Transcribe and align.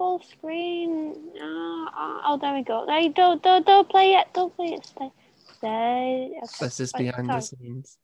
full 0.00 0.20
screen? 0.20 1.14
Uh, 1.40 1.44
uh, 1.44 2.20
oh, 2.26 2.38
there 2.40 2.54
we 2.54 2.62
go. 2.62 2.86
Hey, 2.88 3.08
don't 3.08 3.42
don't 3.42 3.64
don't 3.66 3.88
play 3.88 4.14
it. 4.14 4.26
Don't 4.32 4.54
play 4.56 4.68
it. 4.68 4.86
Stay. 4.86 5.10
Stay. 5.58 6.30
Okay. 6.36 6.46
This 6.60 6.80
is 6.80 6.92
Right, 6.94 7.04
behind 7.04 7.28
the 7.28 7.40
scenes. 7.40 7.98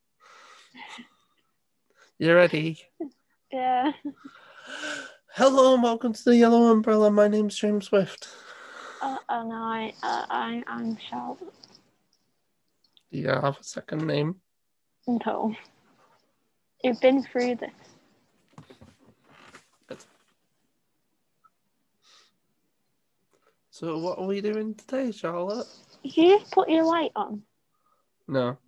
You 2.19 2.35
ready? 2.35 2.81
Yeah. 3.53 3.93
Hello 5.35 5.75
and 5.75 5.83
welcome 5.83 6.13
to 6.13 6.25
the 6.25 6.37
Yellow 6.37 6.65
Umbrella. 6.73 7.13
My 7.13 7.29
name's 7.29 7.57
James 7.57 7.87
Swift. 7.87 8.29
Uh, 9.01 9.17
and 9.29 9.53
I 9.53 9.93
uh, 10.03 10.27
I 10.29 10.63
I'm 10.67 10.97
Charlotte. 10.99 11.55
Do 13.13 13.19
you 13.19 13.29
have 13.29 13.57
a 13.59 13.63
second 13.63 14.05
name? 14.05 14.35
No. 15.07 15.55
You've 16.83 17.01
been 17.01 17.23
through 17.23 17.55
this. 17.55 17.71
So 23.71 23.99
what 23.99 24.19
are 24.19 24.27
we 24.27 24.41
doing 24.41 24.75
today, 24.75 25.13
Charlotte? 25.13 25.67
You 26.03 26.39
just 26.39 26.51
put 26.51 26.69
your 26.69 26.85
light 26.85 27.13
on? 27.15 27.43
No, 28.29 28.59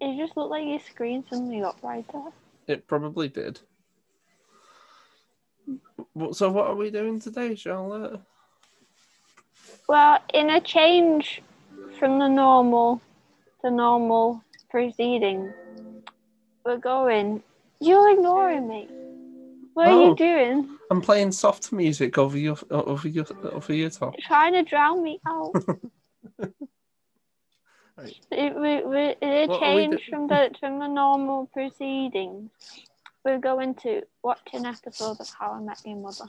It 0.00 0.18
just 0.18 0.36
looked 0.36 0.50
like 0.50 0.66
your 0.66 0.80
screen 0.80 1.24
suddenly 1.30 1.60
got 1.60 1.80
brighter. 1.80 2.22
It 2.66 2.86
probably 2.86 3.28
did. 3.28 3.60
So 6.32 6.50
what 6.50 6.66
are 6.68 6.74
we 6.74 6.90
doing 6.90 7.20
today, 7.20 7.54
Charlotte? 7.54 8.20
Well, 9.88 10.18
in 10.32 10.50
a 10.50 10.60
change 10.60 11.42
from 11.98 12.18
the 12.18 12.28
normal, 12.28 13.00
the 13.62 13.70
normal 13.70 14.42
proceeding, 14.70 15.52
we're 16.64 16.78
going. 16.78 17.42
You're 17.80 18.10
ignoring 18.10 18.66
me. 18.68 18.88
What 19.74 19.88
are 19.88 19.92
Oh. 19.92 20.08
you 20.10 20.16
doing? 20.16 20.78
I'm 20.90 21.00
playing 21.02 21.32
soft 21.32 21.72
music 21.72 22.16
over 22.16 22.38
your 22.38 22.56
over 22.70 23.08
your 23.08 23.26
over 23.52 23.74
your 23.74 23.90
top. 23.90 24.14
Trying 24.18 24.54
to 24.54 24.62
drown 24.62 25.02
me 25.02 25.20
out. 25.26 25.52
Right. 27.96 28.14
It, 28.30 28.54
we, 28.54 28.84
we, 28.84 29.14
in 29.22 29.32
a 29.32 29.46
What 29.46 29.62
are 29.62 29.74
we 29.74 29.88
change 29.88 30.08
from 30.10 30.26
the 30.26 30.50
from 30.60 30.78
the 30.78 30.86
normal 30.86 31.46
proceedings, 31.46 32.50
we're 33.24 33.38
going 33.38 33.74
to 33.76 34.02
watch 34.22 34.48
an 34.52 34.66
episode 34.66 35.18
of 35.18 35.28
How 35.30 35.52
I 35.52 35.60
Met 35.60 35.80
Your 35.84 35.96
Mother. 35.96 36.26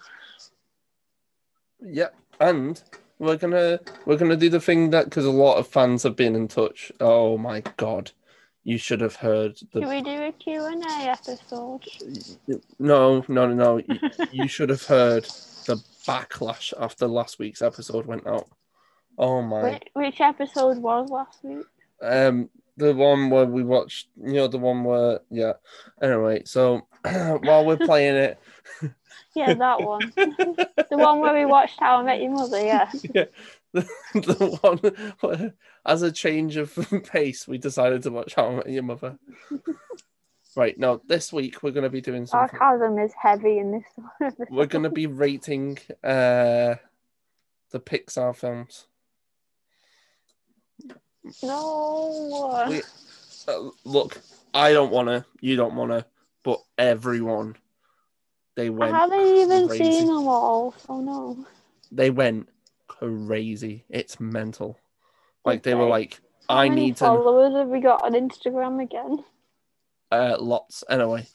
Yep, 1.82 2.16
and 2.40 2.82
we're 3.20 3.38
gonna 3.38 3.80
we're 4.06 4.18
gonna 4.18 4.38
do 4.38 4.50
the 4.50 4.62
thing 4.62 4.92
that 4.92 5.06
because 5.06 5.26
a 5.26 5.32
lot 5.32 5.58
of 5.58 5.68
fans 5.68 6.04
have 6.04 6.16
been 6.16 6.36
in 6.36 6.48
touch. 6.48 6.92
Oh 7.02 7.38
my 7.38 7.62
god, 7.76 8.12
you 8.64 8.78
should 8.78 9.02
have 9.02 9.16
heard 9.18 9.58
Should 9.58 9.72
the 9.74 9.82
we 9.82 10.02
do 10.02 10.24
a 10.24 10.32
Q&A 10.32 11.10
episode? 11.10 11.84
no 12.80 13.26
no 13.28 13.48
no 13.48 13.54
no. 13.54 13.78
you, 13.78 14.00
you 14.32 14.48
should 14.48 14.70
have 14.70 14.84
heard 14.84 15.26
the 15.66 15.84
backlash 16.08 16.74
after 16.80 17.08
last 17.08 17.40
week's 17.40 17.62
episode 17.62 18.06
went 18.06 18.26
out. 18.26 18.48
Oh 19.18 19.42
my, 19.42 19.64
Which, 19.64 19.84
which 19.94 20.22
episode 20.22 20.78
was 20.78 21.10
last 21.10 21.40
week? 21.44 21.66
um, 22.02 22.50
the 22.78 22.94
one 22.94 23.30
where 23.32 23.46
we 23.46 23.64
watched, 23.64 24.08
you 24.24 24.34
know, 24.34 24.48
the 24.48 24.60
one 24.60 24.84
where 24.84 25.20
yeah. 25.32 25.54
Anyway, 26.02 26.44
so 26.46 26.88
while 27.04 27.66
we're 27.66 27.78
playing 27.78 28.16
it, 28.16 28.40
Yeah, 29.36 29.54
that 29.54 29.82
one. 29.82 30.12
the 30.16 30.98
one 30.98 31.20
where 31.20 31.34
we 31.34 31.46
watched 31.46 31.80
How 31.80 31.98
I 31.98 32.04
Met 32.04 32.22
Your 32.22 32.32
Mother, 32.32 32.60
yeah. 32.64 32.92
yeah, 33.14 33.26
the, 33.72 33.88
the 34.14 34.58
one 34.62 34.78
where, 35.20 35.54
as 35.86 36.02
a 36.02 36.12
change 36.12 36.58
of 36.58 36.76
pace, 37.12 37.48
we 37.48 37.58
decided 37.60 38.02
to 38.04 38.10
watch 38.12 38.34
How 38.36 38.48
I 38.48 38.56
Met 38.56 38.70
Your 38.70 38.84
Mother. 38.84 39.18
right, 40.56 40.78
now 40.80 41.02
this 41.08 41.32
week 41.32 41.62
we're 41.62 41.72
going 41.72 41.84
to 41.84 41.90
be 41.90 42.02
doing 42.02 42.26
something. 42.26 42.58
Sarcasm 42.58 42.98
is 42.98 43.14
heavy 43.20 43.60
in 43.60 43.72
this 43.72 43.86
one. 43.96 44.34
We're 44.50 44.66
going 44.66 44.84
to 44.84 44.90
be 44.90 45.06
rating 45.06 45.78
uh, 46.04 46.76
the 47.70 47.80
Pixar 47.80 48.36
films. 48.36 48.87
No. 51.44 52.66
We- 52.70 52.82
Uh, 53.48 53.70
look, 53.86 54.20
I 54.54 54.74
don't 54.74 54.92
want 54.92 55.08
to, 55.08 55.24
you 55.40 55.56
don't 55.56 55.76
want 55.76 55.92
to, 55.92 56.06
but 56.44 56.60
everyone, 56.78 57.56
they 58.56 58.66
I 58.68 58.70
went, 58.70 58.94
haven't 58.94 59.22
even 59.38 59.68
crazy. 59.70 59.84
seen 59.86 60.08
them 60.08 60.28
all, 60.28 60.74
so 60.86 61.00
no. 61.00 61.46
they 61.90 62.10
went 62.10 62.50
crazy. 62.88 63.86
It's 63.90 64.20
mental. 64.20 64.78
Like 65.46 65.64
they 65.64 65.76
were 65.76 65.88
like, 65.88 66.20
How 66.50 66.58
I 66.58 66.68
need 66.68 66.98
to 66.98 67.06
followers 67.06 67.54
have 67.56 67.70
we 67.70 67.80
got 67.80 68.04
on 68.04 68.14
Instagram 68.14 68.82
again? 68.84 69.24
uh, 70.12 70.36
lots. 70.40 70.84
Anyway, 70.90 71.26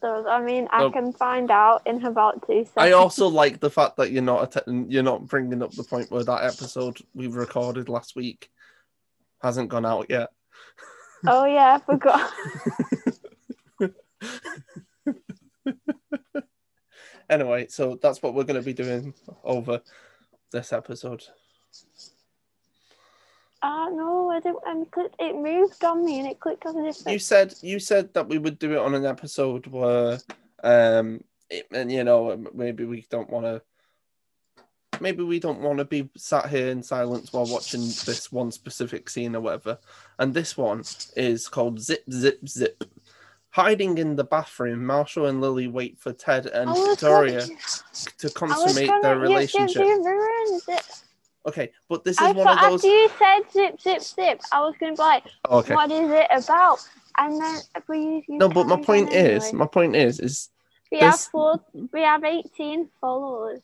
Those, 0.00 0.26
I 0.28 0.40
mean, 0.42 0.68
I 0.70 0.84
Oh. 0.84 0.90
can 0.92 1.12
find 1.12 1.50
out 1.50 1.82
in 1.86 2.04
about 2.04 2.46
two 2.46 2.64
seconds. 2.66 2.72
I 2.76 2.92
also 2.92 3.26
like 3.26 3.58
the 3.60 3.70
fact 3.70 3.96
that 3.96 4.10
you're 4.12 4.22
not 4.22 4.56
att- 4.56 4.68
you're 4.68 5.02
not 5.02 5.26
bringing 5.26 5.62
up 5.62 5.72
the 5.72 5.82
point 5.84 6.10
where 6.10 6.22
that 6.24 6.44
episode 6.44 6.98
we 7.14 7.26
recorded 7.26 7.88
last 7.88 8.14
week 8.14 8.50
hasn't 9.44 9.68
gone 9.68 9.86
out 9.86 10.06
yet. 10.08 10.30
Oh 11.26 11.44
yeah, 11.44 11.78
I 11.78 11.78
forgot. 11.78 12.32
Anyway, 17.30 17.66
so 17.68 17.98
that's 18.02 18.22
what 18.22 18.34
we're 18.34 18.44
going 18.44 18.60
to 18.60 18.64
be 18.64 18.74
doing 18.74 19.14
over 19.42 19.80
this 20.52 20.72
episode. 20.72 21.24
Ah 23.62 23.88
no, 23.88 24.30
I 24.30 24.40
didn't. 24.40 24.58
I 24.66 24.84
clicked, 24.90 25.16
it 25.18 25.34
moved 25.34 25.82
on 25.84 26.04
me 26.04 26.18
and 26.18 26.28
it 26.28 26.38
clicked 26.38 26.66
on 26.66 26.76
a 26.76 27.10
You 27.10 27.18
said 27.18 27.54
you 27.62 27.78
said 27.78 28.12
that 28.12 28.28
we 28.28 28.36
would 28.36 28.58
do 28.58 28.72
it 28.72 28.78
on 28.78 28.94
an 28.94 29.06
episode 29.06 29.66
where, 29.68 30.18
um, 30.62 31.24
it, 31.48 31.66
and 31.72 31.90
you 31.90 32.04
know 32.04 32.44
maybe 32.52 32.84
we 32.84 33.06
don't 33.08 33.30
want 33.30 33.46
to. 33.46 33.62
Maybe 35.00 35.22
we 35.22 35.38
don't 35.38 35.60
want 35.60 35.78
to 35.78 35.84
be 35.84 36.08
sat 36.16 36.48
here 36.48 36.68
in 36.68 36.82
silence 36.82 37.32
while 37.32 37.46
watching 37.46 37.80
this 37.82 38.30
one 38.32 38.50
specific 38.52 39.08
scene 39.10 39.36
or 39.36 39.40
whatever. 39.40 39.78
And 40.18 40.32
this 40.34 40.56
one 40.56 40.84
is 41.16 41.48
called 41.48 41.80
Zip 41.80 42.04
Zip 42.10 42.46
Zip. 42.48 42.84
Hiding 43.50 43.98
in 43.98 44.16
the 44.16 44.24
bathroom, 44.24 44.84
Marshall 44.84 45.26
and 45.26 45.40
Lily 45.40 45.68
wait 45.68 45.98
for 45.98 46.12
Ted 46.12 46.46
and 46.46 46.68
Victoria 46.74 47.40
gonna- 47.46 47.58
to 48.18 48.30
consummate 48.30 48.88
gonna- 48.88 49.02
their 49.02 49.18
relationship. 49.18 49.82
you 49.82 50.04
ruined 50.04 50.62
it. 50.68 50.86
Okay, 51.46 51.70
but 51.88 52.02
this 52.04 52.16
is 52.20 52.26
I 52.26 52.32
one 52.32 52.48
of 52.48 52.58
those. 52.60 52.84
after 52.84 52.88
you 52.88 53.08
said 53.18 53.40
zip 53.52 53.80
zip 53.80 54.00
zip, 54.00 54.40
I 54.50 54.60
was 54.60 54.74
gonna 54.80 54.94
be 54.94 54.98
like, 55.02 55.24
oh, 55.44 55.58
Okay. 55.58 55.74
what 55.74 55.90
is 55.92 56.10
it 56.10 56.26
about? 56.30 56.78
And 57.18 57.40
then 57.40 57.60
we 57.86 58.24
you, 58.26 58.38
No, 58.38 58.48
but 58.48 58.66
my 58.66 58.80
point 58.80 59.12
is, 59.12 59.52
my 59.52 59.66
point 59.66 59.94
is, 59.94 60.18
is 60.20 60.48
we 60.90 60.98
have 60.98 61.20
four, 61.20 61.60
we 61.92 62.00
have 62.00 62.24
eighteen 62.24 62.88
followers. 63.00 63.60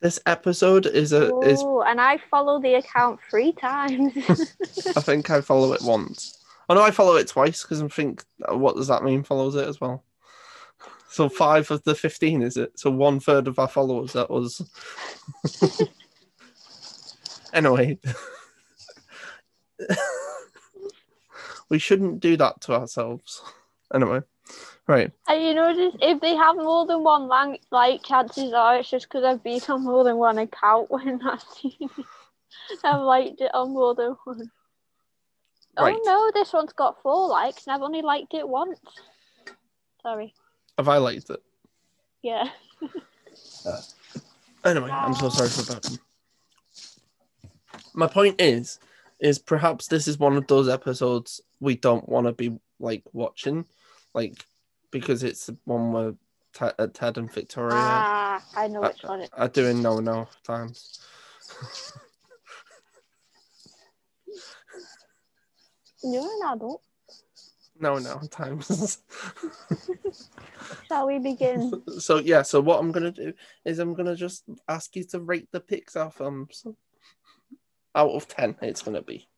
This 0.00 0.20
episode 0.26 0.86
is 0.86 1.12
a 1.12 1.36
is 1.40 1.62
Ooh, 1.62 1.82
and 1.82 2.00
I 2.00 2.18
follow 2.30 2.60
the 2.60 2.74
account 2.74 3.20
three 3.30 3.52
times. 3.52 4.12
I 4.96 5.00
think 5.00 5.30
I 5.30 5.40
follow 5.40 5.72
it 5.72 5.82
once. 5.82 6.38
Oh 6.68 6.74
no, 6.74 6.82
I 6.82 6.90
follow 6.90 7.16
it 7.16 7.28
twice 7.28 7.62
because 7.62 7.82
I 7.82 7.88
think 7.88 8.24
uh, 8.50 8.56
what 8.56 8.76
does 8.76 8.88
that 8.88 9.04
mean? 9.04 9.22
Follows 9.22 9.54
it 9.54 9.66
as 9.66 9.80
well. 9.80 10.04
So 11.08 11.28
five 11.28 11.70
of 11.70 11.82
the 11.84 11.94
fifteen 11.94 12.42
is 12.42 12.56
it? 12.56 12.78
So 12.78 12.90
one 12.90 13.20
third 13.20 13.48
of 13.48 13.58
our 13.58 13.68
followers 13.68 14.12
that 14.12 14.28
was. 14.30 14.60
anyway, 17.52 17.98
we 21.70 21.78
shouldn't 21.78 22.20
do 22.20 22.36
that 22.36 22.60
to 22.62 22.74
ourselves. 22.74 23.42
Anyway, 23.94 24.20
right. 24.86 25.10
And 25.28 25.42
you 25.42 25.54
know, 25.54 25.92
if 26.00 26.20
they 26.20 26.34
have 26.34 26.56
more 26.56 26.86
than 26.86 27.02
one 27.02 27.28
like, 27.28 27.62
like 27.70 28.02
chances 28.02 28.52
are 28.52 28.78
it's 28.78 28.90
just 28.90 29.06
because 29.06 29.24
I've 29.24 29.42
been 29.42 29.60
on 29.68 29.84
more 29.84 30.04
than 30.04 30.16
one 30.16 30.38
account 30.38 30.90
when 30.90 31.20
I've 31.22 31.42
seen 31.42 31.76
it. 31.80 32.04
I've 32.84 33.02
liked 33.02 33.40
it 33.40 33.50
on 33.54 33.72
more 33.72 33.94
than 33.94 34.16
one. 34.24 34.50
Oh, 35.76 35.84
right. 35.84 35.96
Oh 35.98 36.02
no, 36.04 36.30
this 36.40 36.52
one's 36.52 36.72
got 36.72 37.02
four 37.02 37.28
likes 37.28 37.66
and 37.66 37.74
I've 37.74 37.82
only 37.82 38.02
liked 38.02 38.34
it 38.34 38.48
once. 38.48 38.80
Sorry. 40.02 40.34
Have 40.78 40.88
I 40.88 40.98
liked 40.98 41.30
it? 41.30 41.42
Yeah. 42.22 42.48
Uh, 43.66 43.80
anyway, 44.64 44.90
I'm 44.90 45.12
so 45.12 45.28
sorry 45.28 45.50
for 45.50 45.62
that. 45.62 45.98
My 47.92 48.06
point 48.06 48.40
is, 48.40 48.78
is 49.20 49.38
perhaps 49.38 49.88
this 49.88 50.08
is 50.08 50.18
one 50.18 50.36
of 50.36 50.46
those 50.46 50.68
episodes 50.68 51.40
we 51.60 51.76
don't 51.76 52.08
want 52.08 52.26
to 52.26 52.32
be 52.32 52.58
like 52.78 53.02
watching, 53.12 53.66
like 54.14 54.44
because 54.90 55.22
it's 55.22 55.46
the 55.46 55.56
one 55.64 55.92
where 55.92 56.14
Ted, 56.52 56.74
uh, 56.78 56.86
Ted 56.92 57.18
and 57.18 57.32
Victoria 57.32 57.76
Ah, 57.76 58.42
I 58.56 58.68
know 58.68 58.80
which 58.82 59.02
one 59.02 59.20
it 59.20 59.30
are 59.32 59.48
doing 59.48 59.82
no 59.82 60.00
no 60.00 60.28
times. 60.44 61.00
You're 66.02 66.22
an 66.22 66.54
adult. 66.54 66.82
No, 67.78 67.98
no, 67.98 68.20
times. 68.30 68.98
Shall 70.88 71.06
we 71.06 71.18
begin? 71.18 71.82
so 71.98 72.18
yeah, 72.18 72.42
so 72.42 72.60
what 72.60 72.80
I'm 72.80 72.92
gonna 72.92 73.10
do 73.10 73.32
is 73.64 73.78
I'm 73.78 73.94
gonna 73.94 74.16
just 74.16 74.44
ask 74.68 74.96
you 74.96 75.04
to 75.04 75.20
rate 75.20 75.48
the 75.52 75.60
Pixar 75.60 76.12
films 76.12 76.64
out 77.94 78.10
of 78.10 78.28
ten. 78.28 78.56
It's 78.62 78.82
gonna 78.82 79.02
be. 79.02 79.28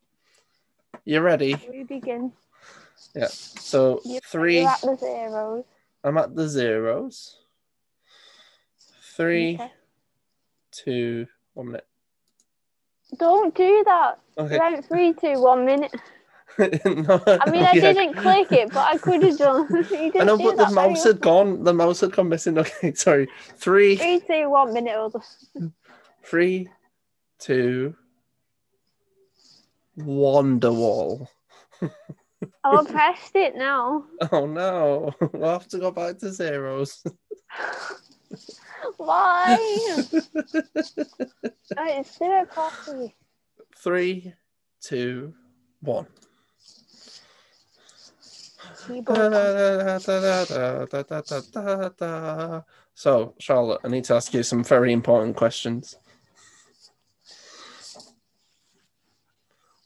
You 1.05 1.21
ready? 1.21 1.57
Shall 1.57 1.73
we 1.73 1.85
begin? 1.85 2.33
Yeah. 3.15 3.29
So 3.29 4.01
You- 4.05 4.21
3 4.21 4.61
You're 4.61 4.69
at 4.69 4.81
the 4.81 4.97
zeros. 4.97 5.65
I'm 6.05 6.19
at 6.19 6.35
the 6.35 6.49
zeros. 6.49 7.37
Three, 9.17 9.55
Okay. 9.55 9.73
two, 10.71 11.27
one 11.55 11.67
minute. 11.69 11.87
Don't 13.19 13.53
do 13.55 13.83
that. 13.85 14.21
Okay. 14.37 14.59
Went 14.59 14.85
three, 14.87 15.13
two, 15.13 15.41
one 15.41 15.65
minute. 15.67 15.93
no, 16.59 16.69
I 17.27 17.51
mean, 17.51 17.65
I 17.65 17.73
yeah. 17.75 17.93
didn't 17.93 18.15
click 18.15 18.53
it, 18.53 18.73
but 18.73 18.87
I 18.87 18.97
could 18.99 19.23
have 19.25 19.39
done. 19.39 19.67
I 20.21 20.25
know, 20.25 20.37
but 20.39 20.57
the 20.57 20.71
mouse 20.73 21.03
had 21.05 21.21
gone. 21.21 21.65
The 21.65 21.73
mouse 21.75 22.01
had 22.01 22.13
gone 22.13 22.29
missing. 22.29 22.59
Okay, 22.59 22.95
sorry. 22.95 23.29
Three, 23.57 23.97
Three, 23.97 24.21
two, 24.21 24.51
one 24.51 24.73
minute. 24.73 24.95
Older. 24.97 25.21
three, 26.23 26.69
two, 27.41 27.97
Wonderwall. 29.99 31.27
I 32.65 32.85
pressed 32.89 33.37
it 33.37 33.57
now. 33.57 34.05
Oh 34.33 34.47
no, 34.47 35.13
we'll 35.33 35.51
have 35.51 35.69
to 35.69 35.79
go 35.79 35.91
back 35.91 36.19
to 36.19 36.33
zeros. 36.33 37.03
Why? 38.97 39.57
Right, 41.77 42.07
do 42.19 42.33
it 42.33 42.51
properly. 42.51 43.15
Three, 43.77 44.35
two, 44.81 45.35
one. 45.81 46.07
So, 52.95 53.35
Charlotte, 53.39 53.81
I 53.85 53.89
need 53.89 54.05
to 54.05 54.15
ask 54.15 54.35
you 54.35 54.43
some 54.43 54.65
very 54.65 54.93
important 54.93 55.37
questions. 55.37 55.97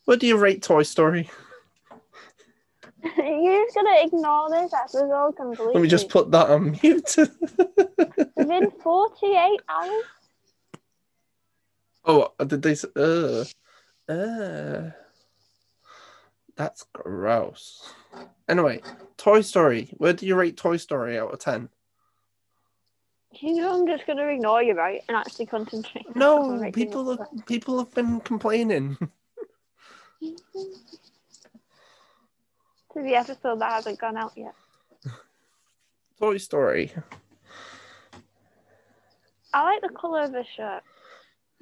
What 0.05 0.21
do 0.21 0.27
you 0.27 0.37
rate 0.37 0.63
Toy 0.63 0.83
Story? 0.83 1.31
You're 3.03 3.65
just 3.65 3.75
gonna 3.75 3.97
ignore 4.03 4.51
this 4.51 4.73
episode 4.73 5.37
completely. 5.37 5.75
Let 5.75 5.83
me 5.83 5.89
just 5.89 6.09
put 6.09 6.31
that 6.31 6.49
on 6.49 6.79
mute. 6.83 7.17
Within 8.37 8.71
48 8.71 9.61
hours. 9.69 10.05
oh, 12.05 12.33
did 12.47 12.63
they? 12.63 12.77
Uh, 12.97 13.45
uh, 14.13 14.91
that's 16.57 16.85
gross. 16.93 17.93
Anyway, 18.49 18.83
Toy 19.17 19.41
Story. 19.41 19.91
Where 19.97 20.13
do 20.13 20.27
you 20.27 20.37
rate 20.37 20.57
Toy 20.57 20.77
Story 20.77 21.19
out 21.19 21.33
of 21.33 21.39
ten? 21.41 21.69
You 23.35 23.55
know, 23.57 23.81
I'm 23.81 23.87
just 23.87 24.07
gonna 24.07 24.27
ignore 24.27 24.63
you, 24.63 24.75
right? 24.75 25.03
And 25.09 25.17
actually 25.17 25.47
concentrate. 25.47 26.15
No, 26.15 26.71
people 26.73 27.17
have 27.17 27.47
people 27.47 27.79
have 27.79 27.93
been 27.95 28.21
complaining. 28.21 28.97
To 32.95 33.03
the 33.03 33.15
episode 33.15 33.61
that 33.61 33.73
hasn't 33.73 33.99
gone 33.99 34.17
out 34.17 34.33
yet. 34.37 34.55
Toy 36.21 36.37
Story. 36.39 36.93
I 39.55 39.65
like 39.65 39.83
the 39.83 39.89
colour 39.89 40.23
of 40.23 40.33
the 40.33 40.45
shirt. 40.57 40.83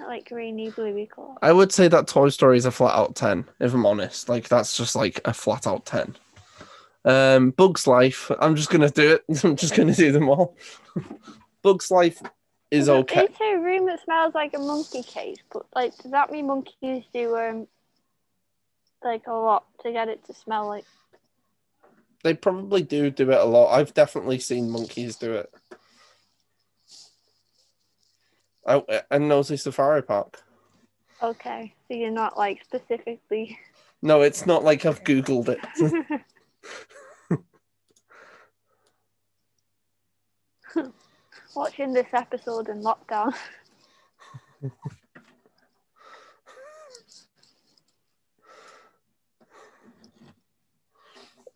I 0.00 0.06
like 0.06 0.28
greeny, 0.28 0.70
bluey 0.70 1.06
colour. 1.06 1.34
I 1.42 1.52
would 1.52 1.72
say 1.72 1.88
that 1.88 2.08
Toy 2.08 2.30
Story 2.30 2.56
is 2.56 2.66
a 2.66 2.70
flat 2.70 2.96
out 2.96 3.14
10, 3.14 3.44
if 3.60 3.74
I'm 3.74 3.86
honest. 3.86 4.28
Like, 4.28 4.48
that's 4.48 4.76
just 4.76 4.96
like 4.96 5.20
a 5.24 5.32
flat 5.32 5.66
out 5.66 5.84
10. 5.86 6.16
Um, 7.04 7.50
Bug's 7.50 7.86
Life, 7.86 8.30
I'm 8.40 8.56
just 8.56 8.70
going 8.70 8.82
to 8.82 8.90
do 8.90 9.14
it. 9.14 9.24
I'm 9.44 9.56
just 9.56 9.74
going 9.74 9.88
to 9.88 9.94
do 9.94 10.12
them 10.12 10.28
all. 10.28 10.56
Bug's 11.62 11.90
Life 11.90 12.20
is 12.70 12.88
okay. 12.88 13.26
A 13.52 13.58
room 13.58 13.86
that 13.86 14.02
smells 14.04 14.34
like 14.34 14.54
a 14.54 14.58
monkey 14.58 15.02
cage, 15.02 15.40
but 15.52 15.66
like, 15.74 15.96
does 15.98 16.12
that 16.12 16.30
mean 16.30 16.46
monkeys 16.46 17.04
do 17.12 17.36
um 17.36 17.66
like 19.02 19.26
a 19.26 19.32
lot 19.32 19.64
to 19.82 19.92
get 19.92 20.08
it 20.08 20.24
to 20.26 20.34
smell 20.34 20.68
like? 20.68 20.84
They 22.22 22.34
probably 22.34 22.82
do 22.82 23.10
do 23.10 23.30
it 23.30 23.40
a 23.40 23.44
lot. 23.44 23.72
I've 23.72 23.94
definitely 23.94 24.38
seen 24.38 24.70
monkeys 24.70 25.16
do 25.16 25.34
it. 25.34 25.52
Oh, 28.66 28.80
uh, 28.80 29.00
and 29.10 29.28
Knowsley 29.28 29.56
Safari 29.56 30.02
Park. 30.02 30.42
Okay, 31.22 31.74
so 31.88 31.94
you're 31.94 32.10
not 32.10 32.36
like 32.36 32.62
specifically. 32.64 33.58
No, 34.02 34.22
it's 34.22 34.46
not 34.46 34.64
like 34.64 34.86
I've 34.86 35.04
Googled 35.04 35.50
it. 35.50 35.60
Watching 41.54 41.92
this 41.92 42.06
episode 42.14 42.70
in 42.70 42.82
lockdown. 42.82 43.34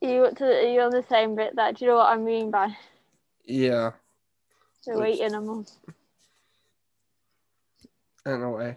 You 0.06 0.30
to 0.36 0.44
are 0.44 0.62
you 0.72 0.80
on 0.80 0.90
the 0.90 1.02
same 1.08 1.34
bit 1.34 1.56
that 1.56 1.76
do 1.76 1.84
you 1.84 1.90
know 1.90 1.96
what 1.98 2.12
I 2.12 2.16
mean 2.16 2.50
by 2.50 2.74
yeah, 3.46 3.92
the 4.86 4.92
Which- 4.92 5.18
waiting 5.20 5.34
a 5.34 5.40
month? 5.40 5.70
anyway. 8.26 8.76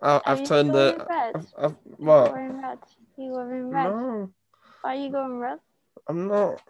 I, 0.00 0.08
Are 0.16 0.22
I've 0.26 0.40
you 0.40 0.46
turned 0.46 0.70
still 0.70 0.72
the. 0.72 0.94
in 0.94 1.06
red? 1.08 1.32
I've, 1.36 1.46
I've, 1.58 1.76
You 1.86 1.94
what? 2.06 2.32
going 2.32 2.60
red? 2.62 2.78
You 3.16 3.30
going 3.32 3.70
red? 3.70 3.84
No, 3.92 4.30
Why 4.80 4.96
are 4.96 4.98
you 4.98 5.10
going 5.12 5.38
red? 5.38 5.58
I'm 6.08 6.26
not. 6.26 6.60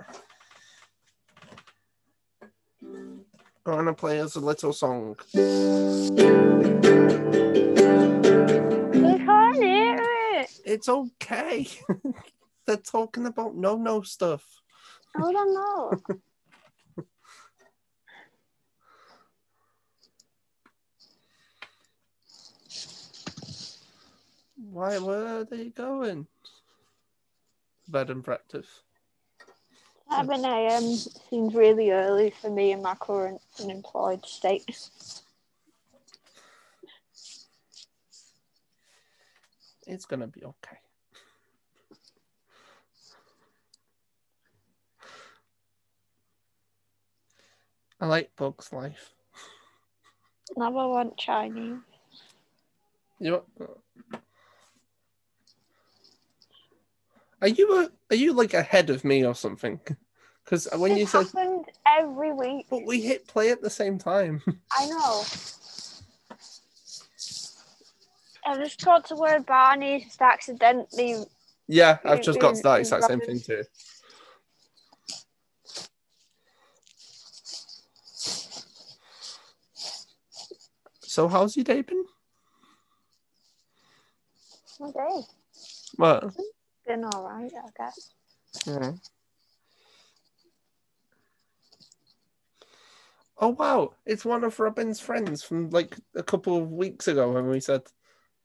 I'm 3.64 3.84
to 3.86 3.94
play 3.94 4.20
us 4.20 4.34
a 4.36 4.40
little 4.40 4.72
song. 4.72 5.16
We 5.32 5.40
can't 9.18 9.56
hear 9.56 9.96
it. 10.34 10.50
It's 10.64 10.88
okay. 10.88 11.68
They're 12.66 12.76
talking 12.76 13.26
about 13.26 13.56
no 13.56 13.76
no 13.76 14.02
stuff. 14.02 14.44
I 15.16 15.32
don't 15.32 15.54
know. 15.54 16.00
Why 24.70 24.98
where 24.98 25.26
are 25.26 25.44
they 25.44 25.70
going? 25.70 26.26
Bed 27.88 28.10
and 28.10 28.22
breakfast. 28.22 28.70
7 30.10 30.44
a.m. 30.44 30.84
Um, 30.84 30.96
seems 31.30 31.54
really 31.54 31.90
early 31.90 32.30
for 32.30 32.50
me 32.50 32.72
in 32.72 32.82
my 32.82 32.94
current 32.94 33.40
unemployed 33.60 34.24
state. 34.26 34.88
It's 39.86 40.04
gonna 40.04 40.26
be 40.26 40.44
okay. 40.44 40.78
I 48.02 48.06
like 48.06 48.34
Bug's 48.34 48.72
Life. 48.72 49.14
Never 50.56 50.88
want 50.88 51.16
Chinese. 51.16 51.78
You 53.20 53.44
are 57.40 57.48
you 57.48 57.72
a, 57.78 57.90
are 58.10 58.16
you 58.16 58.32
like 58.32 58.54
ahead 58.54 58.90
of 58.90 59.04
me 59.04 59.24
or 59.24 59.36
something? 59.36 59.78
Because 60.44 60.66
when 60.74 60.96
you 60.96 61.06
said, 61.06 61.26
happened 61.26 61.66
every 61.86 62.32
week. 62.32 62.66
but 62.68 62.84
we 62.84 63.00
hit 63.00 63.28
play 63.28 63.52
at 63.52 63.62
the 63.62 63.70
same 63.70 63.98
time. 63.98 64.42
I 64.76 64.86
know. 64.86 65.22
I 68.44 68.56
just 68.56 68.84
got 68.84 69.06
to 69.06 69.14
word 69.14 69.46
Barney 69.46 70.00
just 70.02 70.20
accidentally. 70.20 71.18
yeah, 71.68 71.98
I've 72.04 72.22
just 72.22 72.40
got 72.40 72.56
it- 72.56 72.64
that 72.64 72.80
exact 72.80 73.04
same 73.04 73.20
thing 73.20 73.40
too. 73.40 73.62
So 81.12 81.28
how's 81.28 81.54
your 81.58 81.64
day 81.64 81.82
been? 81.82 82.04
Okay. 84.80 85.26
What? 85.96 86.34
Been 86.86 87.04
alright, 87.04 87.52
I 87.54 87.68
guess. 87.76 88.14
Yeah. 88.66 88.92
Oh 93.36 93.48
wow, 93.48 93.92
it's 94.06 94.24
one 94.24 94.42
of 94.42 94.58
Robin's 94.58 95.00
friends 95.00 95.42
from 95.42 95.68
like 95.68 95.98
a 96.16 96.22
couple 96.22 96.56
of 96.56 96.72
weeks 96.72 97.08
ago 97.08 97.30
when 97.30 97.46
we 97.46 97.60
said 97.60 97.82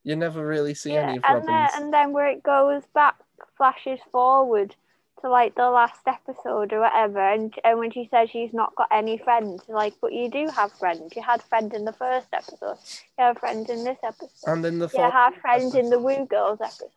you 0.04 0.18
never 0.18 0.46
really 0.46 0.74
see 0.74 0.92
Yeah, 0.92 1.08
any 1.08 1.20
of 1.20 1.24
and 1.24 1.48
then, 1.48 1.70
and 1.74 1.94
then 1.94 2.12
where 2.12 2.28
it 2.28 2.44
goes 2.44 2.84
back, 2.94 3.16
flashes 3.56 4.02
forward 4.12 4.76
to 5.22 5.30
like 5.30 5.56
the 5.56 5.70
last 5.70 6.02
episode 6.08 6.74
or 6.74 6.82
whatever, 6.82 7.20
and, 7.20 7.54
and 7.64 7.80
when 7.80 7.92
she 7.92 8.08
says 8.12 8.30
she's 8.30 8.54
not 8.54 8.76
got 8.76 8.88
any 8.92 9.18
friends, 9.18 9.64
like, 9.68 9.94
but 10.02 10.14
you 10.14 10.30
do 10.30 10.48
have 10.48 10.72
friends. 10.74 11.14
You 11.16 11.22
had 11.22 11.42
friends 11.42 11.74
in 11.74 11.86
the 11.86 11.94
first 11.94 12.28
episode. 12.34 12.78
You 13.18 13.26
have 13.26 13.38
friends 13.38 13.70
in 13.70 13.84
this 13.84 13.98
episode. 14.04 14.52
And 14.52 14.66
in 14.66 14.80
the 14.80 14.90
You 14.94 15.02
have 15.02 15.36
friends 15.36 15.76
in 15.76 15.90
the 15.90 16.00
Woo 16.00 16.26
Girls 16.26 16.60
episode. 16.62 16.90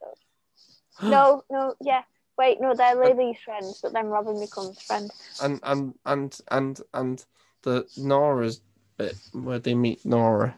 No, 1.03 1.45
no, 1.51 1.75
yeah. 1.81 2.03
Wait, 2.37 2.61
no, 2.61 2.75
they're 2.75 2.95
Lily's 2.95 3.39
friends, 3.43 3.81
but 3.83 3.95
then 3.95 4.07
Robin 4.07 4.39
becomes 4.39 4.81
friend. 4.83 5.11
and 5.43 5.61
and 5.63 5.95
and 6.05 6.39
and 6.51 6.81
and 6.93 7.25
the 7.63 7.87
Nora's 7.97 8.61
bit 8.99 9.15
where 9.33 9.59
they 9.59 9.75
meet 9.75 10.05
Nora. 10.05 10.55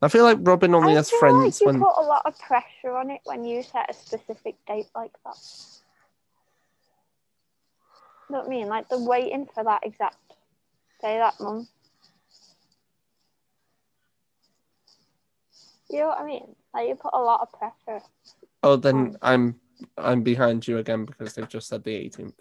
I 0.00 0.08
feel 0.08 0.24
like 0.24 0.38
Robin 0.40 0.74
only 0.74 0.92
I 0.92 0.96
has 0.96 1.10
friends 1.10 1.60
like 1.60 1.60
you 1.60 1.66
when 1.66 1.80
put 1.80 2.00
a 2.00 2.06
lot 2.06 2.22
of 2.24 2.38
pressure 2.38 2.96
on 2.96 3.10
it 3.10 3.20
when 3.24 3.44
you 3.44 3.62
set 3.62 3.90
a 3.90 3.94
specific 3.94 4.56
date 4.66 4.88
like 4.94 5.12
that. 5.24 5.36
You 8.32 8.38
know 8.38 8.44
what 8.44 8.50
I 8.50 8.56
mean? 8.56 8.68
Like 8.68 8.88
the 8.88 8.98
waiting 8.98 9.46
for 9.52 9.62
that 9.62 9.82
exact 9.84 10.16
day 11.02 11.18
that 11.18 11.38
month. 11.38 11.68
You 15.90 15.98
know 15.98 16.06
what 16.06 16.20
I 16.20 16.24
mean? 16.24 16.56
Like 16.72 16.88
you 16.88 16.94
put 16.94 17.12
a 17.12 17.20
lot 17.20 17.42
of 17.42 17.52
pressure. 17.52 18.02
oh 18.62 18.76
then 18.76 19.18
I'm 19.20 19.60
I'm 19.98 20.22
behind 20.22 20.66
you 20.66 20.78
again 20.78 21.04
because 21.04 21.34
they've 21.34 21.46
just 21.46 21.68
said 21.68 21.84
the 21.84 21.90
18th. 21.90 22.32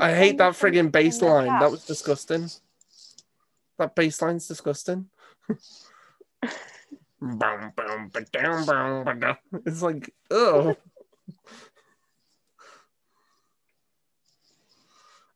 I 0.00 0.14
hate 0.14 0.38
that 0.38 0.54
frigging 0.54 0.90
bass 0.90 1.20
line. 1.20 1.48
That 1.48 1.70
was 1.70 1.84
disgusting. 1.84 2.48
That 3.78 3.94
bass 3.94 4.20
line's 4.20 4.48
disgusting. 4.48 5.06
Boom, 7.20 7.72
boom, 7.76 8.10
ba-dum, 8.12 8.66
boom, 8.66 9.04
ba-dum. 9.04 9.36
It's 9.66 9.82
like, 9.82 10.12
oh. 10.30 10.76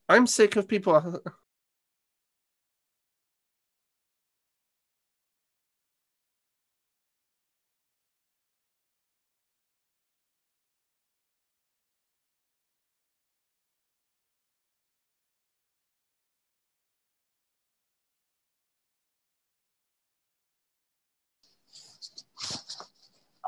I'm 0.09 0.27
sick 0.27 0.57
of 0.57 0.69
people. 0.69 1.23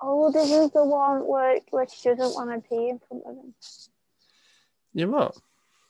Oh, 0.06 0.30
this 0.30 0.50
is 0.50 0.70
the 0.72 0.84
one 0.84 1.26
where, 1.26 1.60
where 1.70 1.86
she 1.88 2.10
doesn't 2.10 2.34
want 2.34 2.50
to 2.50 2.68
pee 2.68 2.90
in 2.90 3.00
front 3.08 3.22
of 3.24 3.36
him. 3.36 3.54
You 4.92 5.10
what? 5.10 5.34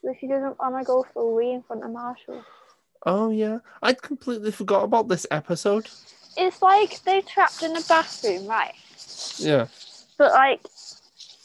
Where 0.02 0.16
she 0.20 0.28
doesn't 0.28 0.56
want 0.60 0.78
to 0.78 0.84
go 0.84 1.04
for 1.12 1.22
a 1.22 1.34
wee 1.34 1.50
in 1.50 1.62
front 1.64 1.82
of 1.82 1.90
Marshall. 1.90 2.44
Oh 3.04 3.30
yeah, 3.30 3.58
I'd 3.82 4.00
completely 4.00 4.52
forgot 4.52 4.84
about 4.84 5.08
this 5.08 5.26
episode. 5.32 5.88
It's 6.36 6.62
like 6.62 7.02
they're 7.02 7.22
trapped 7.22 7.64
in 7.64 7.76
a 7.76 7.80
bathroom, 7.80 8.46
right? 8.46 8.74
Yeah. 9.36 9.66
But 10.16 10.32
like 10.32 10.60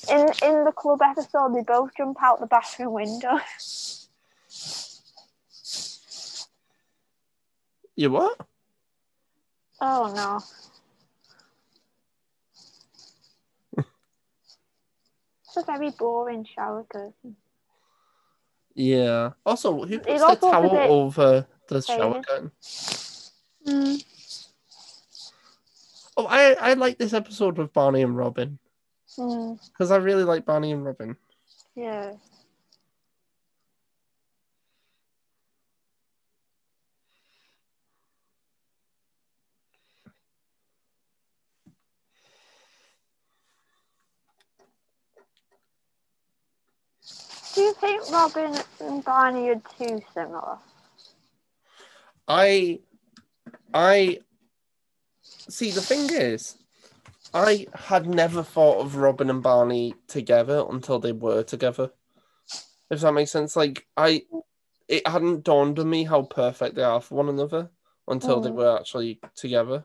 in 0.08 0.28
in 0.44 0.64
the 0.64 0.72
club 0.72 1.02
episode, 1.02 1.56
they 1.56 1.64
both 1.64 1.90
jump 1.98 2.18
out 2.22 2.40
the 2.40 2.46
bathroom 2.46 2.94
window. 2.94 3.40
You 7.96 8.12
what? 8.12 8.40
Oh 9.82 10.14
no. 10.16 10.40
It's 15.50 15.58
a 15.58 15.64
very 15.64 15.90
boring 15.92 16.46
shower 16.46 16.86
curtain. 16.90 17.36
Yeah. 18.76 19.32
Also, 19.46 19.84
who 19.86 20.00
puts 20.00 20.22
the 20.22 20.26
also 20.26 20.52
towel 20.52 20.70
bit 20.70 20.90
over 20.90 21.48
the 21.68 21.82
shower 21.82 22.22
curtain? 22.22 22.52
Mm. 23.68 24.04
Oh, 26.18 26.26
I 26.28 26.54
I 26.54 26.74
like 26.74 26.98
this 26.98 27.14
episode 27.14 27.58
with 27.58 27.74
Barney 27.74 28.02
and 28.02 28.16
Robin 28.16 28.60
Mm. 29.18 29.60
because 29.72 29.92
I 29.92 29.98
really 29.98 30.24
like 30.24 30.46
Barney 30.46 30.72
and 30.72 30.86
Robin. 30.86 31.18
Yeah. 31.76 32.14
Do 47.60 47.66
you 47.66 47.74
think 47.74 48.10
Robin 48.10 48.56
and 48.80 49.04
Barney 49.04 49.50
are 49.50 49.62
too 49.78 50.02
similar? 50.14 50.60
I 52.26 52.80
I 53.74 54.20
see 55.28 55.70
the 55.72 55.82
thing 55.82 56.10
is 56.10 56.56
I 57.34 57.68
had 57.74 58.08
never 58.08 58.44
thought 58.44 58.80
of 58.80 58.96
Robin 58.96 59.30
and 59.30 59.44
Barney 59.44 59.94
together 60.08 60.64
until 60.70 61.00
they 61.00 61.12
were 61.12 61.44
together. 61.44 61.92
If 62.90 63.02
that 63.02 63.12
makes 63.12 63.32
sense. 63.32 63.58
Like 63.58 63.86
I 63.98 64.22
it 64.88 65.06
hadn't 65.06 65.44
dawned 65.44 65.80
on 65.80 65.90
me 65.90 66.06
how 66.06 66.22
perfect 66.22 66.76
they 66.76 66.84
are 66.84 67.02
for 67.02 67.16
one 67.16 67.28
another 67.28 67.72
until 68.08 68.40
they 68.40 68.52
Mm. 68.52 68.56
were 68.56 68.78
actually 68.80 69.20
together. 69.36 69.84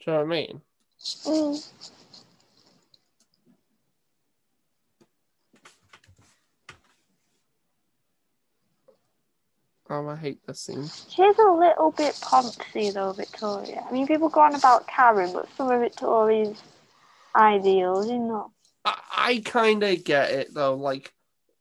Do 0.00 0.06
you 0.06 0.12
know 0.14 0.18
what 0.20 0.24
I 0.24 0.28
mean? 0.28 0.62
Mm. 1.00 1.70
Oh, 9.92 10.08
I 10.08 10.16
hate 10.16 10.46
this 10.46 10.60
scene. 10.60 10.84
She's 11.08 11.38
a 11.38 11.50
little 11.50 11.90
bit 11.90 12.14
poncy 12.14 12.92
though, 12.92 13.12
Victoria. 13.12 13.84
I 13.88 13.92
mean, 13.92 14.06
people 14.06 14.28
go 14.28 14.40
on 14.40 14.54
about 14.54 14.86
Karen, 14.86 15.32
but 15.32 15.48
some 15.56 15.70
of 15.70 15.80
Victoria's 15.80 16.62
ideals, 17.34 18.08
you 18.08 18.18
know. 18.18 18.52
I, 18.84 18.98
I 19.16 19.42
kind 19.44 19.82
of 19.82 20.04
get 20.04 20.30
it 20.30 20.54
though. 20.54 20.74
Like 20.74 21.12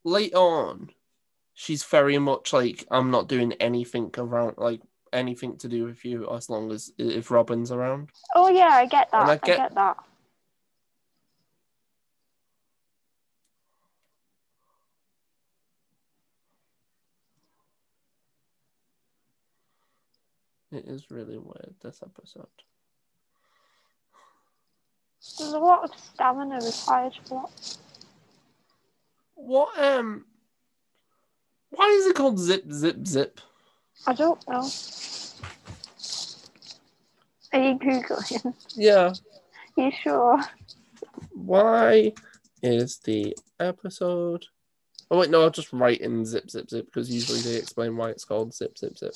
later 0.04 0.38
on, 0.38 0.90
she's 1.56 1.84
very 1.84 2.20
much 2.20 2.54
like, 2.54 2.86
I'm 2.92 3.10
not 3.10 3.28
doing 3.28 3.54
anything 3.54 4.12
around, 4.16 4.56
like 4.58 4.82
anything 5.14 5.58
to 5.58 5.68
do 5.68 5.86
with 5.86 6.04
you 6.06 6.30
as 6.34 6.50
long 6.50 6.72
as 6.72 6.92
if 6.98 7.32
Robin's 7.32 7.72
around. 7.72 8.10
Oh 8.36 8.50
yeah, 8.50 8.70
I 8.70 8.86
get 8.86 9.12
that. 9.12 9.28
I 9.28 9.32
I 9.34 9.38
get- 9.38 9.58
get 9.58 9.76
that. 9.76 9.98
It 20.72 20.86
is 20.86 21.10
really 21.10 21.38
weird 21.38 21.74
this 21.82 22.04
episode. 22.04 22.46
There's 25.38 25.54
a 25.54 25.60
lot 25.60 25.84
of 25.84 25.92
stamina 26.00 26.60
required 26.64 27.14
for 27.28 27.48
that. 27.48 27.78
What 29.36 29.78
um? 29.80 30.26
Why 31.72 31.86
is 31.88 32.06
it 32.08 32.16
called 32.16 32.40
Zip 32.40 32.66
Zip 32.72 33.06
Zip? 33.06 33.42
I 34.08 34.14
don't 34.14 34.48
know. 34.48 34.70
Are 37.52 37.60
you 37.60 37.80
googling? 37.80 38.54
Yeah. 38.76 39.14
you 39.76 39.92
sure? 40.04 40.40
Why 41.32 42.14
is 42.62 43.00
the 43.00 43.36
episode? 43.60 44.46
Oh 45.12 45.20
wait, 45.20 45.30
no, 45.32 45.42
I'll 45.42 45.50
just 45.50 45.74
write 45.74 46.02
in 46.02 46.26
Zip 46.26 46.50
Zip 46.50 46.70
Zip 46.70 46.86
because 46.86 47.10
usually 47.10 47.40
they 47.40 47.56
explain 47.56 47.98
why 47.98 48.10
it's 48.10 48.26
called 48.26 48.54
Zip 48.54 48.78
Zip 48.78 48.98
Zip. 48.98 49.14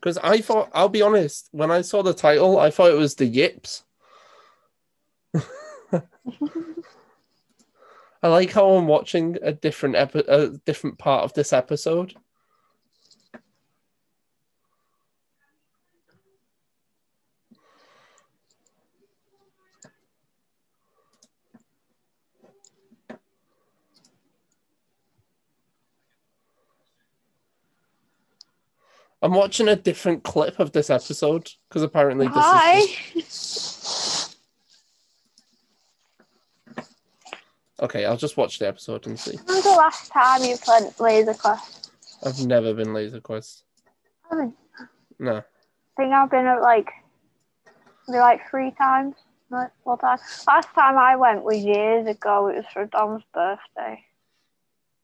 Because 0.00 0.18
I 0.18 0.40
thought, 0.40 0.70
I'll 0.72 0.88
be 0.88 1.02
honest, 1.02 1.48
when 1.50 1.72
I 1.72 1.80
saw 1.80 2.02
the 2.02 2.14
title, 2.14 2.60
I 2.60 2.70
thought 2.70 2.92
it 2.92 2.98
was 2.98 3.16
the 3.16 3.26
Yips. 3.26 3.82
I 8.22 8.28
like 8.28 8.52
how 8.52 8.70
I'm 8.70 8.86
watching 8.86 9.36
a 9.42 9.52
different 9.52 9.96
epi- 9.96 10.24
a 10.28 10.48
different 10.64 10.98
part 10.98 11.24
of 11.24 11.34
this 11.34 11.52
episode. 11.52 12.14
I'm 29.22 29.32
watching 29.32 29.68
a 29.68 29.76
different 29.76 30.24
clip 30.24 30.60
of 30.60 30.72
this 30.72 30.90
episode 30.90 31.50
because 31.68 31.82
apparently 31.82 32.26
this 32.28 32.36
Hi. 32.36 32.78
is. 33.14 34.36
Okay, 37.80 38.04
I'll 38.06 38.16
just 38.16 38.36
watch 38.36 38.58
the 38.58 38.68
episode 38.68 39.06
and 39.06 39.18
see. 39.18 39.36
When's 39.46 39.64
the 39.64 39.70
last 39.70 40.10
time 40.10 40.42
you 40.42 40.56
played 40.56 40.92
Laser 40.98 41.34
Quest? 41.34 41.90
I've 42.24 42.46
never 42.46 42.72
been 42.72 42.94
Laser 42.94 43.20
Quest. 43.20 43.64
I 44.30 44.36
think 44.36 44.54
No. 45.18 45.42
I've 45.98 46.30
been 46.30 46.46
at 46.46 46.62
like 46.62 46.90
maybe 48.08 48.20
like 48.20 48.48
three 48.50 48.70
times. 48.72 49.14
Right, 49.48 49.70
well, 49.84 49.98
last 50.02 50.74
time 50.74 50.98
I 50.98 51.14
went 51.16 51.44
was 51.44 51.58
years 51.58 52.06
ago. 52.08 52.48
It 52.48 52.56
was 52.56 52.64
for 52.72 52.86
Dom's 52.86 53.22
birthday. 53.32 54.04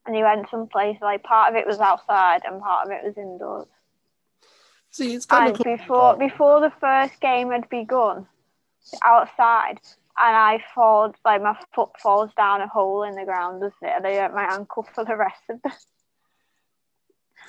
And 0.05 0.13
he 0.13 0.21
went 0.21 0.49
someplace, 0.49 0.97
like, 1.01 1.23
part 1.23 1.49
of 1.49 1.55
it 1.55 1.65
was 1.65 1.79
outside 1.79 2.41
and 2.43 2.61
part 2.61 2.85
of 2.85 2.91
it 2.91 3.05
was 3.05 3.17
indoors. 3.17 3.67
See, 4.93 5.15
it's 5.15 5.25
kind 5.25 5.47
And 5.47 5.55
of 5.55 5.63
before, 5.63 6.15
before 6.17 6.61
the 6.61 6.71
first 6.79 7.19
game 7.19 7.49
had 7.49 7.67
begun, 7.67 8.27
outside, 9.03 9.79
and 10.17 10.35
I 10.35 10.63
fall, 10.75 11.15
like, 11.25 11.41
my 11.41 11.57
foot 11.73 11.89
falls 11.99 12.31
down 12.35 12.61
a 12.61 12.67
hole 12.67 13.01
in 13.01 13.15
the 13.15 13.25
ground, 13.25 13.61
doesn't 13.61 13.75
it? 13.81 13.93
And 13.95 14.05
I 14.05 14.15
hurt 14.17 14.35
my 14.35 14.45
ankle 14.53 14.87
for 14.93 15.03
the 15.03 15.15
rest 15.15 15.41
of 15.49 15.61
the. 15.63 15.71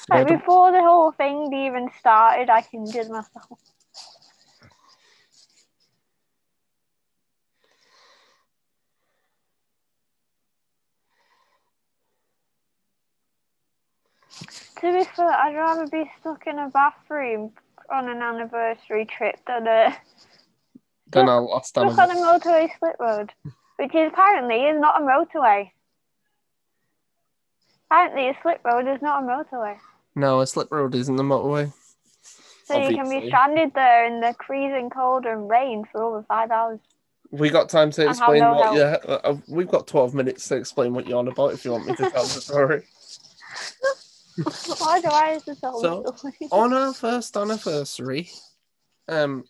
Like, 0.09 0.27
before 0.27 0.73
the 0.73 0.81
whole 0.81 1.13
thing 1.13 1.53
even 1.53 1.91
started, 1.99 2.49
I 2.49 2.67
injured 2.73 3.11
myself. 3.11 3.61
To 14.81 14.93
be 14.93 15.05
fair, 15.05 15.31
I'd 15.31 15.55
rather 15.55 15.87
be 15.87 16.11
stuck 16.21 16.47
in 16.47 16.59
a 16.59 16.69
bathroom 16.69 17.53
on 17.93 18.09
an 18.09 18.23
anniversary 18.23 19.07
trip 19.07 19.37
than 19.47 19.67
a 19.67 19.97
our 21.17 21.41
last 21.43 21.69
stuck 21.69 21.97
on 21.97 22.11
a 22.11 22.15
motorway 22.15 22.69
slip 22.79 22.97
road, 22.99 23.33
which 23.77 23.95
is 23.95 24.09
apparently 24.13 24.57
is 24.65 24.81
not 24.81 25.01
a 25.01 25.05
motorway. 25.05 25.71
Apparently, 27.91 28.29
a 28.29 28.39
slip 28.43 28.61
road 28.65 28.89
is 28.89 29.01
not 29.01 29.23
a 29.23 29.27
motorway, 29.27 29.77
No, 30.17 30.41
a 30.41 30.47
slip 30.47 30.73
road 30.73 30.95
isn't 30.95 31.15
the 31.15 31.23
motorway. 31.23 31.73
so 32.65 32.77
you 32.79 32.97
can 32.97 33.09
be 33.09 33.29
stranded 33.29 33.73
there 33.75 34.07
in 34.07 34.21
the 34.21 34.35
freezing 34.45 34.91
cold 34.91 35.25
and 35.27 35.49
rain 35.49 35.85
for 35.93 36.03
over 36.03 36.25
five 36.27 36.51
hours. 36.51 36.81
We 37.31 37.51
got 37.51 37.69
time 37.69 37.91
to 37.93 38.09
explain 38.09 38.41
no 38.41 38.55
what 38.55 38.77
help. 38.77 38.77
you. 38.77 38.83
Uh, 39.13 39.21
uh, 39.25 39.37
we've 39.49 39.69
got 39.69 39.87
twelve 39.87 40.15
minutes 40.15 40.49
to 40.49 40.57
explain 40.57 40.95
what 40.95 41.07
you're 41.07 41.19
on 41.19 41.29
about. 41.29 41.53
If 41.53 41.65
you 41.65 41.73
want 41.73 41.87
me 41.87 41.95
to 41.95 42.11
tell 42.11 42.25
the 42.25 42.41
story. 42.41 42.83
Why 44.79 45.01
do 45.01 45.09
I 45.09 45.29
have 45.35 45.45
to 45.45 45.55
tell 45.55 45.79
So, 45.81 46.05
on 46.51 46.73
our 46.73 46.93
first 46.93 47.37
anniversary, 47.37 48.31
um, 49.09 49.45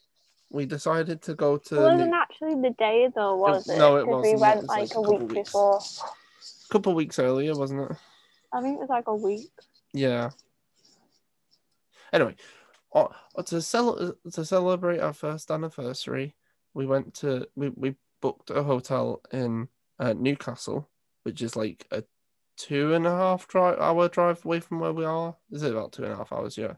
we 0.50 0.67
decided 0.67 1.23
to 1.23 1.35
go 1.35 1.57
to. 1.57 1.75
It 1.75 1.81
wasn't 1.83 2.11
New- 2.11 2.17
actually 2.17 2.55
the 2.61 2.75
day 2.79 3.09
though, 3.14 3.37
was 3.37 3.69
it? 3.69 3.79
no, 3.79 3.97
it 3.97 4.05
'Cause 4.05 4.23
we 4.25 4.35
wasn't. 4.35 4.35
It 4.35 4.41
went 4.41 4.61
was 4.62 4.69
like, 4.69 4.81
like 4.81 4.95
a 4.95 4.99
a 4.99 5.11
week 5.11 5.21
weeks. 5.31 5.35
before. 5.49 5.79
A 5.79 6.73
couple 6.73 6.95
weeks 6.95 7.19
earlier, 7.19 7.55
wasn't 7.55 7.91
it? 7.91 7.97
I 8.53 8.61
think 8.61 8.76
it 8.76 8.81
was 8.81 8.88
like 8.91 9.07
a 9.09 9.14
week. 9.14 9.50
Yeah. 9.93 10.31
Anyway, 12.12 12.37
uh, 12.95 13.09
to 13.45 13.61
cel- 13.62 14.14
to 14.33 14.45
celebrate 14.45 15.00
our 15.00 15.12
first 15.12 15.50
anniversary, 15.50 16.37
we 16.75 16.87
went 16.87 17.14
to 17.14 17.49
we, 17.57 17.71
we 17.71 17.95
booked 18.21 18.50
a 18.50 18.62
hotel 18.62 19.21
in 19.33 19.69
uh, 19.99 20.12
Newcastle, 20.12 20.88
which 21.25 21.43
is 21.43 21.57
like 21.57 21.87
a 21.91 22.05
two 22.56 22.94
and 22.94 23.06
a 23.06 23.11
half 23.11 23.49
drive 23.49 23.78
hour 23.78 24.08
drive 24.08 24.44
away 24.44 24.61
from 24.61 24.80
where 24.80 24.92
we 24.92 25.04
are. 25.04 25.37
Is 25.50 25.62
it 25.62 25.73
about 25.73 25.92
two 25.92 26.04
and 26.04 26.12
a 26.12 26.16
half 26.16 26.32
hours? 26.32 26.56
Yeah. 26.56 26.75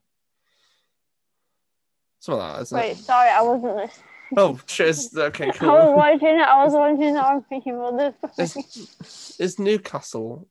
Something 2.20 2.40
like 2.40 2.54
that, 2.56 2.62
isn't 2.62 2.78
Wait, 2.78 2.90
it? 2.92 2.98
sorry, 2.98 3.30
I 3.30 3.42
wasn't 3.42 3.76
listening. 3.76 4.04
Oh, 4.36 4.58
cheers. 4.66 5.16
Okay, 5.16 5.44
I 5.60 5.66
was 5.66 5.84
cool. 5.84 5.94
watching 5.94 6.28
it. 6.28 6.40
I 6.40 6.64
was 6.64 6.72
watching 6.72 7.66
it 7.66 7.72
mother's 7.74 8.14
phone. 8.20 8.30
Is, 8.38 9.36
is 9.38 9.58
Newcastle 9.58 10.48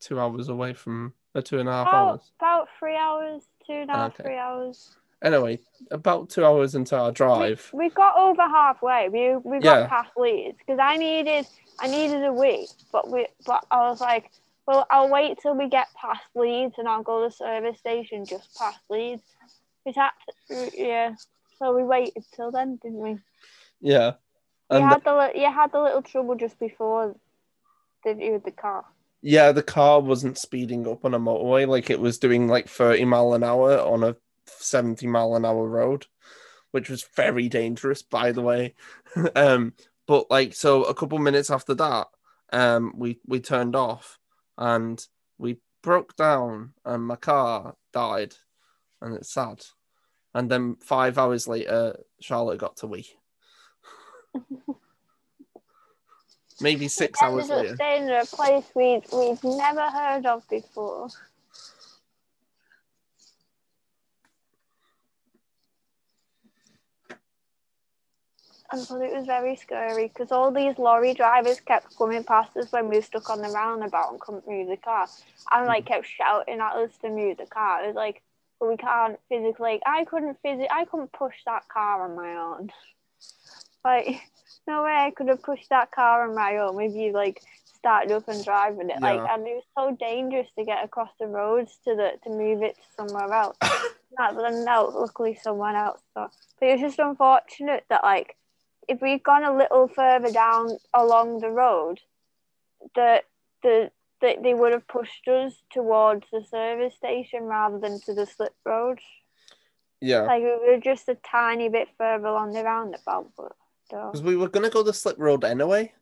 two 0.00 0.20
hours 0.20 0.48
away 0.48 0.74
from 0.74 1.14
uh, 1.34 1.40
two 1.40 1.58
and 1.58 1.68
a 1.68 1.72
half 1.72 1.88
About, 1.88 2.08
hours? 2.10 2.32
about 2.38 2.68
three 2.78 2.96
hours, 2.96 3.42
two 3.66 3.72
and 3.72 3.90
a 3.90 3.92
half, 3.94 4.12
Okay. 4.14 4.22
three 4.24 4.36
hours. 4.36 4.96
Anyway, 5.22 5.58
about 5.90 6.28
two 6.28 6.44
hours 6.44 6.74
into 6.74 6.96
our 6.96 7.10
drive. 7.10 7.70
We, 7.72 7.86
we 7.86 7.90
got 7.90 8.16
over 8.18 8.42
halfway. 8.42 9.08
We 9.08 9.36
we 9.36 9.60
got 9.60 9.80
Yeah. 9.80 9.86
past 9.88 10.10
Leeds 10.16 10.58
because 10.58 10.78
I 10.78 10.98
needed 10.98 11.46
I 11.80 11.88
needed 11.88 12.22
a 12.24 12.32
week, 12.32 12.68
but 12.92 13.10
we 13.10 13.26
but 13.46 13.64
I 13.70 13.88
was 13.88 14.00
like, 14.00 14.30
well, 14.66 14.86
I'll 14.90 15.08
wait 15.08 15.38
till 15.40 15.54
we 15.54 15.68
get 15.68 15.88
past 15.94 16.22
Leeds 16.34 16.74
and 16.78 16.88
I'll 16.88 17.02
go 17.02 17.22
to 17.22 17.28
the 17.28 17.34
service 17.34 17.78
station 17.78 18.26
just 18.26 18.56
past 18.58 18.80
Leeds. 18.90 19.22
We 19.84 19.92
had 19.92 20.10
yeah, 20.74 21.14
so 21.58 21.74
we 21.76 21.84
waited 21.84 22.24
till 22.34 22.50
then, 22.50 22.76
didn't 22.82 22.98
we? 22.98 23.18
Yeah. 23.80 24.14
You 24.70 24.80
had 24.80 25.04
the 25.04 25.32
you 25.34 25.52
had 25.52 25.70
the 25.72 25.80
little 25.80 26.02
trouble 26.02 26.34
just 26.34 26.58
before, 26.58 27.14
didn't 28.04 28.22
you, 28.22 28.32
with 28.32 28.44
the 28.44 28.50
car? 28.50 28.84
yeah, 29.26 29.50
the 29.50 29.62
car 29.62 30.00
wasn't 30.00 30.38
speeding 30.38 30.86
up 30.86 31.04
on 31.04 31.12
a 31.12 31.18
motorway 31.18 31.66
like 31.66 31.90
it 31.90 31.98
was 31.98 32.18
doing 32.18 32.46
like 32.46 32.68
30 32.68 33.04
mile 33.06 33.34
an 33.34 33.42
hour 33.42 33.78
on 33.80 34.04
a 34.04 34.14
70 34.46 35.06
mile 35.08 35.34
an 35.34 35.44
hour 35.44 35.66
road, 35.66 36.06
which 36.70 36.88
was 36.88 37.04
very 37.16 37.48
dangerous, 37.48 38.02
by 38.02 38.30
the 38.30 38.42
way. 38.42 38.74
um, 39.34 39.72
but 40.06 40.30
like 40.30 40.54
so 40.54 40.84
a 40.84 40.94
couple 40.94 41.18
minutes 41.18 41.50
after 41.50 41.74
that, 41.74 42.06
um, 42.52 42.92
we 42.94 43.18
we 43.26 43.40
turned 43.40 43.74
off 43.74 44.20
and 44.58 45.04
we 45.38 45.58
broke 45.82 46.16
down 46.16 46.72
and 46.84 47.06
my 47.06 47.16
car 47.16 47.74
died, 47.92 48.34
and 49.00 49.14
it's 49.14 49.32
sad. 49.32 49.64
And 50.34 50.50
then 50.50 50.76
five 50.82 51.16
hours 51.18 51.48
later, 51.48 51.98
Charlotte 52.20 52.58
got 52.58 52.76
to 52.78 52.86
wee. 52.86 53.08
Maybe 56.60 56.88
six 56.88 57.20
hours 57.22 57.50
Ended 57.50 57.56
up 57.56 57.62
later. 57.62 57.74
staying 57.76 58.02
in 58.04 58.10
a 58.10 58.24
place 58.24 58.64
we'd 58.74 59.02
we'd 59.12 59.44
never 59.44 59.82
heard 59.90 60.24
of 60.26 60.48
before. 60.48 61.08
And 68.72 68.80
so 68.80 69.00
it 69.00 69.14
was 69.14 69.26
very 69.26 69.56
scary 69.56 70.08
because 70.08 70.32
all 70.32 70.50
these 70.50 70.78
lorry 70.78 71.14
drivers 71.14 71.60
kept 71.60 71.96
coming 71.96 72.24
past 72.24 72.56
us 72.56 72.72
when 72.72 72.88
we 72.88 72.96
were 72.96 73.02
stuck 73.02 73.30
on 73.30 73.42
the 73.42 73.48
roundabout 73.48 74.10
and 74.10 74.20
couldn't 74.20 74.48
move 74.48 74.68
the 74.68 74.76
car. 74.76 75.06
And 75.52 75.66
like 75.66 75.84
mm. 75.84 75.88
kept 75.88 76.06
shouting 76.06 76.60
at 76.60 76.76
us 76.76 76.90
to 77.02 77.08
move 77.08 77.36
the 77.38 77.46
car. 77.46 77.84
It 77.84 77.88
was 77.88 77.96
like, 77.96 78.22
but 78.58 78.68
we 78.68 78.76
can't 78.76 79.18
physically. 79.28 79.80
I 79.86 80.04
couldn't 80.04 80.38
physically. 80.42 80.68
I 80.70 80.84
couldn't 80.86 81.12
push 81.12 81.34
that 81.46 81.68
car 81.68 82.08
on 82.08 82.16
my 82.16 82.36
own. 82.36 82.70
Like, 83.84 84.20
no 84.66 84.82
way 84.82 84.90
I 84.90 85.12
could 85.12 85.28
have 85.28 85.44
pushed 85.44 85.68
that 85.68 85.92
car 85.92 86.28
on 86.28 86.34
my 86.34 86.56
own 86.56 86.82
if 86.82 86.92
you 86.92 87.12
like 87.12 87.40
started 87.76 88.10
up 88.10 88.26
and 88.26 88.44
driving 88.44 88.90
it. 88.90 89.00
Like, 89.00 89.20
and 89.20 89.46
it 89.46 89.54
was 89.54 89.64
so 89.78 89.96
dangerous 89.96 90.48
to 90.58 90.64
get 90.64 90.84
across 90.84 91.10
the 91.20 91.28
roads 91.28 91.78
to 91.84 91.94
the 91.94 92.14
to 92.24 92.30
move 92.30 92.62
it 92.62 92.74
to 92.74 92.82
somewhere 92.96 93.32
else. 93.32 93.56
Not 94.18 94.34
but 94.34 94.42
then 94.42 94.64
no, 94.64 94.86
luckily 94.86 95.38
someone 95.40 95.76
else. 95.76 96.00
So, 96.14 96.28
but 96.58 96.68
it's 96.68 96.82
just 96.82 96.98
unfortunate 96.98 97.84
that 97.90 98.02
like 98.02 98.34
if 98.88 99.00
we'd 99.00 99.22
gone 99.22 99.44
a 99.44 99.56
little 99.56 99.88
further 99.88 100.30
down 100.30 100.78
along 100.94 101.40
the 101.40 101.50
road, 101.50 102.00
that 102.94 103.24
the 103.62 103.90
that 104.22 104.42
they 104.42 104.54
would 104.54 104.72
have 104.72 104.88
pushed 104.88 105.28
us 105.28 105.62
towards 105.70 106.26
the 106.32 106.42
service 106.42 106.94
station 106.94 107.44
rather 107.44 107.78
than 107.78 108.00
to 108.00 108.14
the 108.14 108.26
slip 108.26 108.54
road. 108.64 108.98
Yeah. 110.00 110.22
Like 110.22 110.42
we 110.42 110.72
were 110.72 110.80
just 110.82 111.08
a 111.08 111.16
tiny 111.16 111.68
bit 111.68 111.88
further 111.98 112.26
along 112.26 112.52
the 112.52 112.64
roundabout, 112.64 113.32
but 113.36 113.52
Because 113.90 114.22
we 114.22 114.36
were 114.36 114.48
gonna 114.48 114.70
go 114.70 114.82
the 114.82 114.92
slip 114.92 115.18
road 115.18 115.44
anyway, 115.44 115.92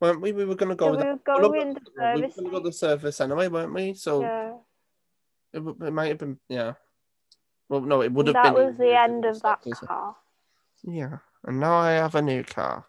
weren't 0.00 0.20
we? 0.20 0.32
We 0.32 0.44
were 0.44 0.54
gonna 0.54 0.74
go. 0.74 0.86
So 0.86 0.90
we 0.92 0.98
the- 0.98 1.06
were 1.06 1.18
going 1.24 1.74
not 1.74 1.84
the 1.84 1.90
we 1.96 2.02
were 2.02 2.16
service 2.16 2.36
gonna 2.36 2.50
go 2.50 2.60
the 2.60 2.72
service 2.72 3.20
anyway, 3.20 3.48
weren't 3.48 3.74
we? 3.74 3.94
So 3.94 4.20
yeah. 4.22 4.54
it, 5.52 5.60
it 5.60 5.92
might 5.92 6.08
have 6.08 6.18
been 6.18 6.38
yeah. 6.48 6.74
Well, 7.68 7.80
no, 7.80 8.02
it 8.02 8.12
would 8.12 8.28
have 8.28 8.34
that 8.34 8.54
been. 8.54 8.66
was 8.66 8.76
the 8.76 8.96
end 8.96 9.24
of 9.24 9.42
that 9.42 9.62
car. 9.84 10.16
Yeah, 10.84 11.18
and 11.46 11.60
now 11.60 11.76
I 11.76 11.92
have 11.92 12.14
a 12.14 12.22
new 12.22 12.44
car. 12.44 12.86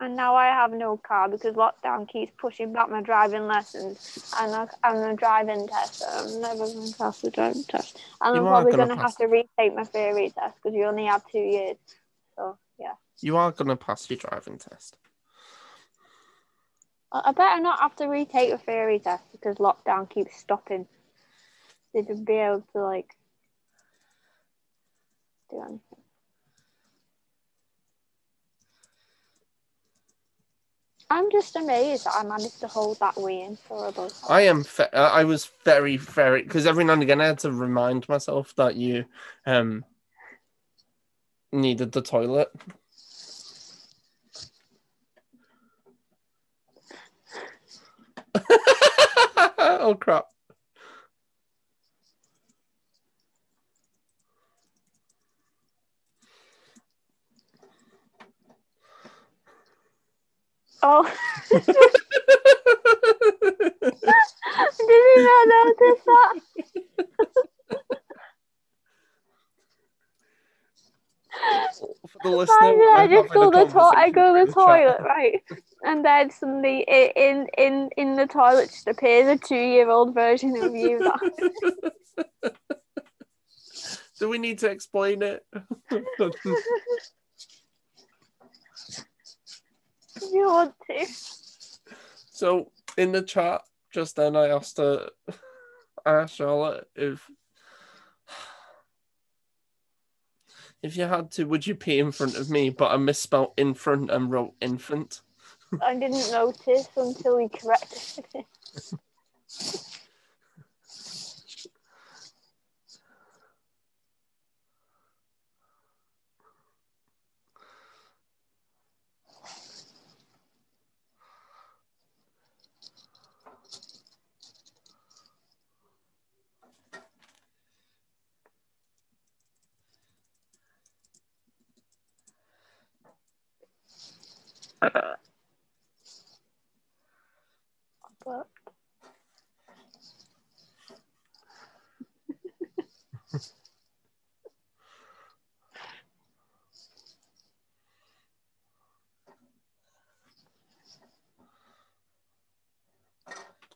And 0.00 0.16
now 0.16 0.34
I 0.34 0.46
have 0.46 0.72
no 0.72 0.96
car 0.96 1.28
because 1.28 1.54
lockdown 1.54 2.08
keeps 2.08 2.32
pushing 2.36 2.72
back 2.72 2.90
my 2.90 3.00
driving 3.00 3.46
lessons 3.46 4.34
and 4.38 4.54
I, 4.54 4.66
and 4.82 5.02
the 5.02 5.16
driving 5.16 5.68
test. 5.68 6.02
I'm 6.06 6.40
never 6.40 6.66
going 6.66 6.90
to 6.92 6.98
pass 6.98 7.20
the 7.20 7.30
driving 7.30 7.64
test. 7.64 8.00
And 8.20 8.34
You 8.34 8.40
I'm 8.40 8.46
probably 8.46 8.74
going 8.74 8.88
to 8.88 8.96
have 8.96 9.16
to 9.18 9.26
retake 9.26 9.74
my 9.74 9.84
theory 9.84 10.30
test 10.30 10.56
because 10.56 10.74
you 10.76 10.84
only 10.84 11.06
have 11.06 11.24
two 11.30 11.38
years. 11.38 11.76
So 12.36 12.58
yeah, 12.78 12.94
You 13.22 13.36
are 13.36 13.52
gonna 13.52 13.76
pass 13.76 14.10
your 14.10 14.18
driving 14.18 14.58
test. 14.58 14.98
I, 17.12 17.32
better 17.32 17.62
not 17.62 17.80
have 17.80 17.94
to 17.96 18.06
retake 18.06 18.50
the 18.50 18.58
theory 18.58 18.98
test 18.98 19.24
because 19.30 19.56
lockdown 19.58 20.10
keeps 20.10 20.36
stopping. 20.36 20.88
They 21.94 22.02
to 22.02 22.14
be 22.16 22.34
able 22.34 22.64
to 22.72 22.82
like 22.82 23.14
do 25.50 25.60
anything. 25.60 26.03
I'm 31.10 31.30
just 31.30 31.56
amazed 31.56 32.06
that 32.06 32.14
I 32.16 32.24
managed 32.24 32.60
to 32.60 32.68
hold 32.68 32.98
that 33.00 33.16
way 33.16 33.42
in 33.42 33.56
for 33.56 33.88
about. 33.88 34.12
I 34.28 34.42
am. 34.42 34.64
Fe- 34.64 34.88
uh, 34.92 35.10
I 35.10 35.24
was 35.24 35.50
very, 35.64 35.96
very 35.96 36.42
because 36.42 36.66
every 36.66 36.84
now 36.84 36.94
and 36.94 37.02
again 37.02 37.20
I 37.20 37.26
had 37.26 37.38
to 37.40 37.52
remind 37.52 38.08
myself 38.08 38.54
that 38.56 38.76
you 38.76 39.04
um 39.46 39.84
needed 41.52 41.92
the 41.92 42.02
toilet. 42.02 42.48
oh 49.58 49.96
crap! 50.00 50.26
Oh, 60.86 61.02
did 61.50 61.62
you 64.88 65.18
not 65.24 65.48
notice 65.48 66.02
that? 66.04 66.32
For 72.10 72.18
the 72.22 72.28
listener, 72.28 72.56
Imagine 72.66 72.88
I 72.92 73.06
just 73.08 73.32
go 73.32 73.50
the 73.50 73.64
to- 73.64 73.80
I 73.96 74.10
go 74.10 74.32
the 74.34 74.44
chat. 74.46 74.54
toilet, 74.54 75.00
right? 75.00 75.42
And 75.84 76.04
then 76.04 76.30
suddenly 76.30 76.86
i- 76.86 77.12
in 77.16 77.46
in 77.56 77.88
in 77.96 78.14
the 78.16 78.26
toilet 78.26 78.68
just 78.70 78.86
appears 78.86 79.26
a 79.28 79.36
two 79.38 79.56
year 79.56 79.88
old 79.88 80.12
version 80.14 80.54
of 80.56 80.74
you. 80.74 81.02
Do 84.20 84.28
we 84.28 84.36
need 84.38 84.58
to 84.60 84.70
explain 84.70 85.22
it? 85.22 85.44
you 90.22 90.46
want 90.46 90.74
to. 90.90 91.06
so 92.30 92.70
in 92.96 93.12
the 93.12 93.22
chat 93.22 93.62
just 93.92 94.16
then, 94.16 94.34
I 94.34 94.48
asked 94.48 94.80
uh, 94.80 95.06
her, 95.28 95.34
I 96.04 96.12
asked 96.14 96.36
Charlotte 96.36 96.88
if 96.96 97.30
if 100.82 100.96
you 100.96 101.04
had 101.04 101.30
to, 101.32 101.44
would 101.44 101.66
you 101.66 101.74
pee 101.74 101.98
in 101.98 102.12
front 102.12 102.36
of 102.36 102.50
me? 102.50 102.68
But 102.68 102.92
I 102.92 102.96
misspelled 102.98 103.52
in 103.56 103.72
front 103.72 104.10
and 104.10 104.30
wrote 104.30 104.52
infant. 104.60 105.22
I 105.80 105.94
didn't 105.94 106.30
notice 106.30 106.88
until 106.96 107.38
he 107.38 107.48
corrected 107.48 108.26
it. 108.34 108.44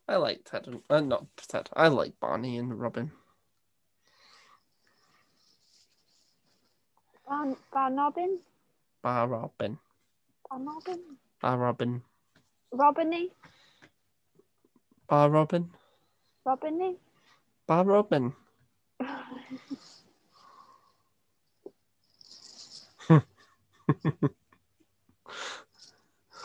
I 0.07 0.15
like 0.15 0.41
Ted 0.43 0.67
and 0.67 0.81
uh, 0.89 0.99
not 1.01 1.25
Ted. 1.37 1.69
I 1.73 1.87
like 1.87 2.19
Barney 2.19 2.57
and 2.57 2.79
Robin. 2.79 3.11
Van 7.27 7.55
Van 7.73 7.95
Robin, 7.95 8.39
Bar 9.03 9.27
Robin. 9.27 9.77
Robin, 10.51 10.99
Bar 11.41 11.57
Robin. 11.57 12.01
Robiny, 12.73 13.29
Bar 15.07 15.29
Robin. 15.29 15.69
Robiny. 16.47 16.95
Bar 17.67 17.85
Robin. 17.85 18.33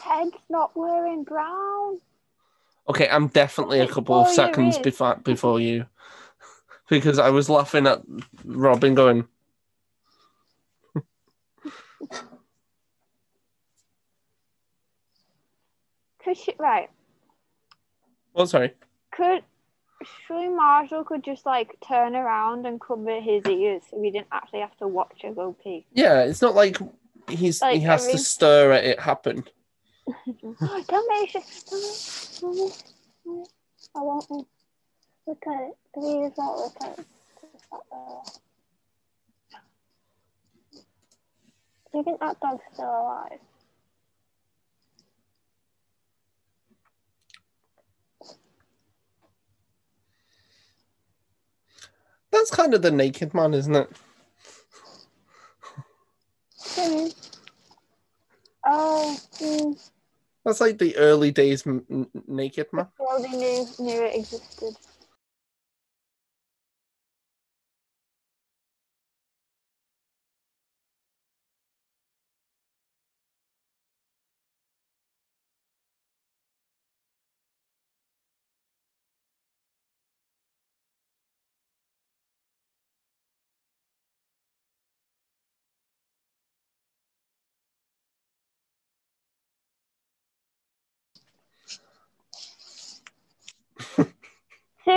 Ted's 0.00 0.36
not 0.50 0.76
wearing 0.76 1.24
brown. 1.24 2.00
Okay, 2.88 3.08
I'm 3.08 3.28
definitely 3.28 3.80
a 3.80 3.88
couple 3.88 4.20
of 4.20 4.28
seconds 4.28 4.78
before 4.78 5.16
before 5.16 5.60
you, 5.60 5.86
because 6.90 7.18
I 7.18 7.30
was 7.30 7.48
laughing 7.48 7.86
at 7.86 8.02
Robin 8.44 8.94
going. 8.94 9.26
Could 16.24 16.36
she 16.38 16.54
right? 16.58 16.88
Oh, 18.34 18.46
sorry. 18.46 18.72
Could 19.12 19.42
surely 20.26 20.48
Marshall 20.48 21.04
could 21.04 21.22
just 21.22 21.46
like 21.46 21.76
turn 21.86 22.16
around 22.16 22.66
and 22.66 22.80
cover 22.80 23.20
his 23.20 23.44
ears 23.46 23.82
so 23.90 23.98
we 23.98 24.10
didn't 24.10 24.28
actually 24.32 24.60
have 24.60 24.76
to 24.78 24.88
watch 24.88 25.20
her 25.22 25.32
go 25.32 25.54
pee. 25.62 25.86
Yeah, 25.92 26.22
it's 26.22 26.42
not 26.42 26.54
like 26.54 26.78
he's 27.28 27.60
Like, 27.62 27.76
he 27.76 27.80
has 27.82 28.02
every- 28.02 28.12
to 28.12 28.18
stir 28.18 28.72
at 28.72 28.84
it 28.84 29.00
happen. 29.00 29.44
don't 30.26 31.08
make 31.08 31.30
sure. 31.30 31.42
Don't 32.40 32.56
make, 32.56 32.72
make, 33.26 33.46
I 33.96 34.00
won't 34.00 34.46
look 35.26 35.44
at 35.46 35.60
it. 35.62 35.76
Please 35.94 36.32
don't 36.36 36.58
look 36.58 36.74
at 36.82 36.98
it. 36.98 37.06
Do 41.92 41.98
you 41.98 42.04
think 42.04 42.20
that 42.20 42.40
dog's 42.40 42.62
still 42.72 42.86
alive? 42.86 43.38
That's 52.44 52.56
kind 52.56 52.74
of 52.74 52.82
the 52.82 52.90
naked 52.90 53.32
man, 53.32 53.54
isn't 53.54 53.74
it? 53.74 53.88
Oh. 58.66 59.18
That's 60.44 60.60
like 60.60 60.76
the 60.76 60.94
early 60.98 61.30
days 61.30 61.66
m- 61.66 62.06
naked 62.28 62.66
man. 62.70 62.88
Well, 62.98 63.22
they 63.22 63.30
knew 63.30 63.66
knew 63.78 64.04
it 64.04 64.14
existed. 64.16 64.76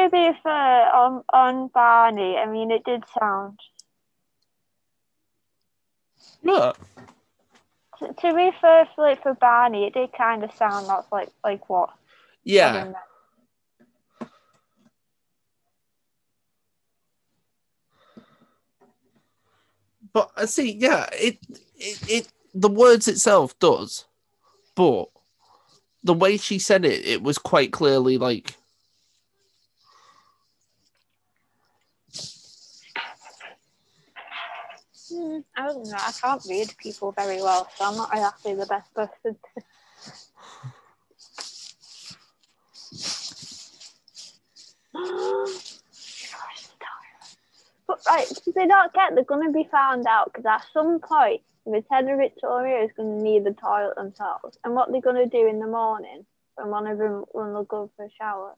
To 0.07 0.11
be 0.11 0.31
fair, 0.41 0.95
on 0.95 1.21
on 1.33 1.67
Barney, 1.67 2.37
I 2.37 2.49
mean, 2.49 2.71
it 2.71 2.85
did 2.85 3.03
sound. 3.19 3.59
Yeah. 6.41 6.71
To, 7.99 8.13
to 8.13 8.33
be 8.33 8.51
fair, 8.61 8.87
for, 8.95 9.01
like, 9.01 9.21
for 9.21 9.33
Barney, 9.33 9.85
it 9.85 9.93
did 9.93 10.13
kind 10.13 10.45
of 10.45 10.53
sound 10.53 10.87
like 10.87 11.11
like 11.11 11.29
like 11.43 11.69
what? 11.69 11.89
Yeah. 12.45 12.93
But 20.13 20.31
I 20.37 20.45
see, 20.45 20.71
yeah, 20.71 21.09
it, 21.11 21.37
it 21.75 22.09
it 22.09 22.27
the 22.53 22.69
words 22.69 23.09
itself 23.09 23.59
does, 23.59 24.05
but 24.73 25.09
the 26.01 26.13
way 26.13 26.37
she 26.37 26.59
said 26.59 26.85
it, 26.85 27.05
it 27.05 27.21
was 27.21 27.37
quite 27.37 27.73
clearly 27.73 28.17
like 28.17 28.55
Hmm, 35.17 35.39
I 35.55 35.65
don't 35.65 35.83
know. 35.83 35.97
I 35.97 36.11
can't 36.11 36.45
read 36.47 36.75
people 36.77 37.11
very 37.11 37.41
well, 37.41 37.67
so 37.75 37.85
I'm 37.85 37.97
not 37.97 38.13
exactly 38.13 38.53
the 38.53 38.67
best 38.67 38.93
person. 38.93 39.15
To... 39.23 39.39
but 47.87 47.99
right, 48.07 48.31
they 48.53 48.67
don't 48.67 48.93
get 48.93 49.15
they're 49.15 49.23
going 49.23 49.47
to 49.47 49.51
be 49.51 49.67
found 49.71 50.05
out 50.05 50.31
because 50.31 50.45
at 50.45 50.65
some 50.71 50.99
point, 50.99 51.41
the 51.65 51.83
Ted 51.91 52.05
Victoria 52.05 52.83
is 52.83 52.91
going 52.95 53.17
to 53.17 53.23
need 53.23 53.43
the 53.43 53.53
toilet 53.53 53.95
themselves, 53.95 54.59
and 54.63 54.75
what 54.75 54.91
they're 54.91 55.01
going 55.01 55.15
to 55.15 55.25
do 55.25 55.47
in 55.47 55.59
the 55.59 55.65
morning 55.65 56.27
when 56.55 56.69
one 56.69 56.85
of 56.85 56.99
them 56.99 57.25
when 57.31 57.53
they'll 57.53 57.63
go 57.63 57.89
for 57.97 58.05
a 58.05 58.09
shower. 58.11 58.53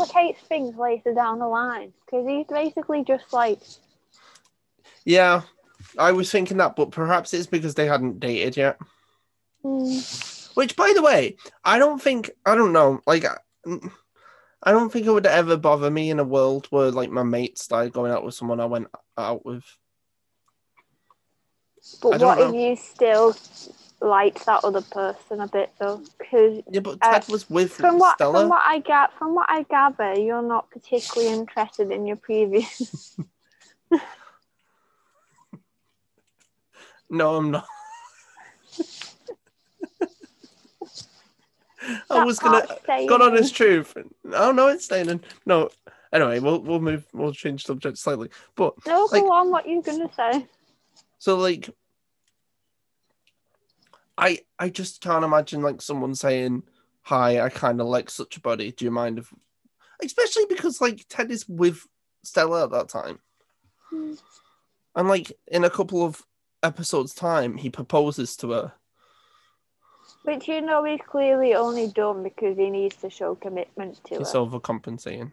Complicates 0.00 0.40
things 0.48 0.76
later 0.76 1.14
down 1.14 1.38
the 1.38 1.46
line 1.46 1.92
because 2.04 2.26
he's 2.26 2.46
basically 2.46 3.04
just 3.04 3.32
like 3.32 3.60
Yeah, 5.04 5.42
I 5.98 6.12
was 6.12 6.30
thinking 6.30 6.58
that, 6.58 6.76
but 6.76 6.90
perhaps 6.90 7.32
it's 7.34 7.46
because 7.46 7.74
they 7.74 7.86
hadn't 7.86 8.20
dated 8.20 8.56
yet. 8.56 8.78
mm, 9.64 10.54
Which, 10.54 10.76
by 10.76 10.92
the 10.94 11.02
way, 11.02 11.36
I 11.64 11.78
don't 11.78 12.00
think 12.00 12.30
I 12.44 12.54
don't 12.54 12.72
know. 12.72 13.00
Like, 13.06 13.24
I- 13.24 13.38
don't 14.66 14.92
think 14.92 15.06
it 15.06 15.10
would 15.10 15.26
ever 15.26 15.56
bother 15.56 15.90
me 15.90 16.10
in 16.10 16.18
a 16.18 16.24
world 16.24 16.66
where 16.70 16.90
like 16.90 17.10
my 17.10 17.22
mates 17.22 17.62
started 17.62 17.92
going 17.92 18.12
out 18.12 18.24
with 18.24 18.34
someone 18.34 18.60
I 18.60 18.66
went 18.66 18.88
out 19.16 19.44
with. 19.44 19.64
But 22.02 22.20
what 22.20 22.40
if 22.40 22.54
you 22.54 22.76
still 22.76 23.36
liked 24.00 24.46
that 24.46 24.64
other 24.64 24.80
person 24.80 25.40
a 25.40 25.46
bit 25.46 25.70
though 25.78 26.02
because 26.18 26.62
Yeah, 26.70 26.80
but 26.80 26.98
Uh, 27.02 27.12
Ted 27.12 27.28
was 27.28 27.48
with 27.50 27.72
from 27.72 27.98
what 27.98 28.16
Stella. 28.16 28.40
from 28.40 28.48
what 28.48 28.62
I 28.64 28.78
get 28.78 29.12
from 29.18 29.34
what 29.34 29.46
I 29.50 29.62
gather 29.64 30.14
you're 30.18 30.42
not 30.42 30.70
particularly 30.70 31.32
interested 31.32 31.90
in 31.90 32.06
your 32.06 32.16
previous 32.16 33.16
No, 37.12 37.34
I'm 37.36 37.50
not. 37.50 37.66
I 42.08 42.24
was 42.24 42.38
gonna 42.38 42.66
got 43.08 43.20
honest 43.22 43.54
truth. 43.56 43.96
Oh 44.32 44.52
no, 44.52 44.68
it's 44.68 44.84
staying 44.84 45.08
in. 45.08 45.20
No. 45.44 45.70
Anyway, 46.12 46.38
we'll 46.38 46.60
we'll 46.60 46.80
move. 46.80 47.04
We'll 47.12 47.32
change 47.32 47.64
subject 47.64 47.98
slightly. 47.98 48.30
But 48.54 48.74
no 48.86 49.08
like- 49.10 49.22
go 49.22 49.32
on 49.32 49.50
what 49.50 49.66
you 49.68 49.82
gonna 49.82 50.08
say 50.14 50.46
So 51.18 51.36
like 51.36 51.70
I 54.20 54.40
I 54.58 54.68
just 54.68 55.00
can't 55.00 55.24
imagine 55.24 55.62
like 55.62 55.80
someone 55.80 56.14
saying, 56.14 56.62
Hi, 57.02 57.40
I 57.40 57.48
kinda 57.48 57.84
like 57.84 58.10
such 58.10 58.36
a 58.36 58.40
body. 58.40 58.70
Do 58.72 58.84
you 58.84 58.90
mind 58.90 59.18
if 59.18 59.32
especially 60.02 60.44
because 60.48 60.80
like 60.80 61.06
Ted 61.08 61.30
is 61.30 61.48
with 61.48 61.86
Stella 62.22 62.64
at 62.64 62.70
that 62.70 62.88
time. 62.88 63.18
Hmm. 63.88 64.14
And 64.94 65.08
like 65.08 65.32
in 65.48 65.64
a 65.64 65.70
couple 65.70 66.04
of 66.04 66.22
episodes 66.62 67.14
time 67.14 67.56
he 67.56 67.70
proposes 67.70 68.36
to 68.36 68.50
her. 68.50 68.72
which 70.24 70.46
you 70.48 70.60
know 70.60 70.84
he's 70.84 71.00
clearly 71.08 71.54
only 71.54 71.88
done 71.88 72.22
because 72.22 72.58
he 72.58 72.68
needs 72.68 72.96
to 72.96 73.08
show 73.08 73.34
commitment 73.34 74.04
to 74.04 74.18
He's 74.18 74.32
her 74.32 74.40
overcompensating. 74.40 75.32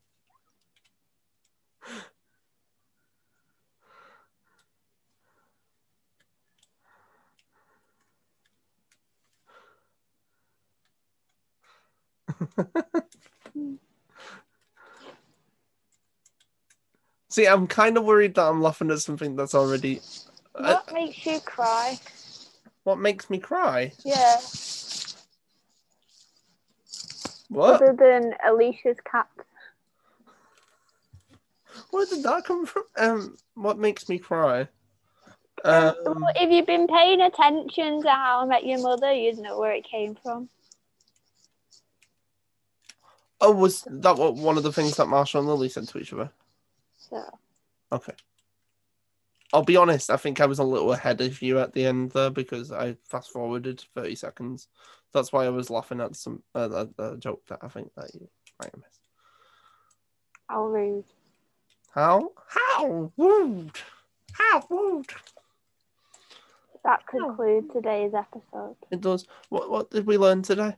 See, 17.30 17.46
I'm 17.46 17.68
kind 17.68 17.98
of 17.98 18.06
worried 18.06 18.36
that 18.36 18.48
I'm 18.48 18.62
laughing 18.62 18.92
at 18.92 19.00
something 19.00 19.36
that's 19.36 19.54
already. 19.54 20.02
What 20.54 20.90
uh, 20.90 20.94
makes 20.94 21.26
you 21.26 21.40
cry 21.42 22.00
what 22.84 22.98
makes 23.00 23.30
me 23.30 23.38
cry? 23.38 23.92
yeah 24.04 24.38
What? 27.50 27.82
other 27.82 27.96
than 27.98 28.34
Alicia's 28.48 28.98
cat 29.10 29.28
Where 31.92 32.06
did 32.06 32.24
that 32.24 32.46
come 32.46 32.66
from? 32.66 32.84
Um, 32.98 33.38
what 33.56 33.78
makes 33.78 34.08
me 34.08 34.20
cry? 34.20 34.68
Um, 35.64 35.94
Well, 36.06 36.30
if 36.36 36.52
you've 36.52 36.66
been 36.68 36.88
paying 36.88 37.22
attention 37.22 38.02
to 38.04 38.10
How 38.10 38.42
I 38.42 38.46
Met 38.46 38.66
Your 38.66 38.80
Mother, 38.80 39.14
you'd 39.14 39.40
know 39.40 39.60
where 39.60 39.74
it 39.74 39.84
came 39.84 40.16
from. 40.16 40.50
oh, 43.42 43.52
was 43.52 43.86
that 43.90 44.18
what 44.18 44.36
one 44.36 44.58
of 44.58 44.64
the 44.64 44.74
things 44.74 44.96
that 44.98 45.08
Marshall 45.08 45.42
and 45.42 45.50
Lily 45.50 45.70
said 45.70 45.88
to 45.88 45.98
each 46.00 46.14
other? 46.14 46.30
So 46.98 47.24
Okay. 47.92 48.14
I'll 49.52 49.64
be 49.64 49.78
honest. 49.78 50.12
I 50.12 50.18
think 50.18 50.40
I 50.40 50.46
was 50.46 50.60
a 50.60 50.64
little 50.64 50.94
ahead 50.94 51.22
of 51.22 51.42
you 51.42 51.60
at 51.60 51.74
the 51.74 51.86
end 51.86 52.12
there 52.12 52.30
because 52.30 52.72
I 52.72 52.98
fast 53.06 53.32
forwarded 53.32 53.84
thirty 53.96 54.16
seconds. 54.16 54.68
That's 55.14 55.34
why 55.34 55.46
I 55.46 55.50
was 55.50 55.70
laughing 55.70 56.02
at 56.02 56.16
some 56.16 56.44
uh, 56.54 56.86
a, 56.98 57.04
a 57.04 57.18
joke 57.18 57.42
that 57.48 57.60
I 57.62 57.68
think 57.68 57.92
that 57.96 58.14
you 58.14 58.28
might 58.60 58.72
have 58.72 58.82
missed. 58.82 59.00
how 60.48 60.66
rude. 60.66 61.06
How? 61.94 62.32
How 62.48 63.12
rude! 63.18 63.72
How 64.34 64.64
rude! 64.70 65.08
That 66.84 67.06
concludes 67.08 67.74
today's 67.74 68.14
episode. 68.14 68.76
It 68.92 69.02
does. 69.02 69.26
What 69.50 69.70
What 69.70 69.92
did 69.92 70.06
we 70.06 70.18
learn 70.18 70.44
today? 70.44 70.76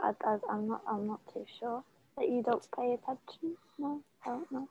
I, 0.00 0.12
I, 0.24 0.38
I'm 0.50 0.68
not. 0.68 0.82
I'm 0.88 1.06
not 1.06 1.20
too 1.32 1.44
sure 1.60 1.82
that 2.16 2.28
you 2.28 2.42
don't 2.42 2.66
pay 2.76 2.94
attention. 2.94 3.56
No, 3.78 4.02
I 4.24 4.30
don't 4.30 4.50
know. 4.50 4.68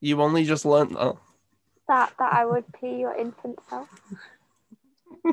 You 0.00 0.20
only 0.22 0.44
just 0.44 0.64
learned 0.64 0.96
that. 0.96 1.16
That 1.88 2.12
that 2.18 2.32
I 2.32 2.44
would 2.44 2.64
pee 2.72 2.96
your 2.96 3.14
infant 3.14 3.58
self. 3.68 3.88
I 5.24 5.32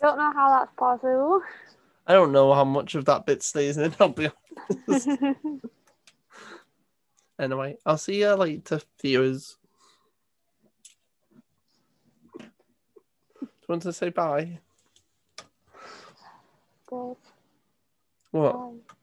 don't 0.00 0.18
know 0.18 0.32
how 0.34 0.58
that's 0.58 0.72
possible. 0.76 1.40
I 2.06 2.14
don't 2.14 2.32
know 2.32 2.52
how 2.52 2.64
much 2.64 2.94
of 2.94 3.04
that 3.06 3.26
bit 3.26 3.42
stays 3.42 3.78
in. 3.78 3.84
It, 3.84 3.94
I'll 4.00 4.08
be 4.08 4.28
honest. 4.88 5.08
anyway, 7.38 7.76
I'll 7.86 7.98
see 7.98 8.20
you 8.20 8.34
later, 8.34 8.80
viewers. 9.00 9.56
Do 13.40 13.46
you 13.46 13.48
want 13.68 13.82
to 13.82 13.92
say 13.92 14.10
bye? 14.10 14.58
Good. 16.86 17.16
What? 18.32 18.52
Bye. 18.52 18.94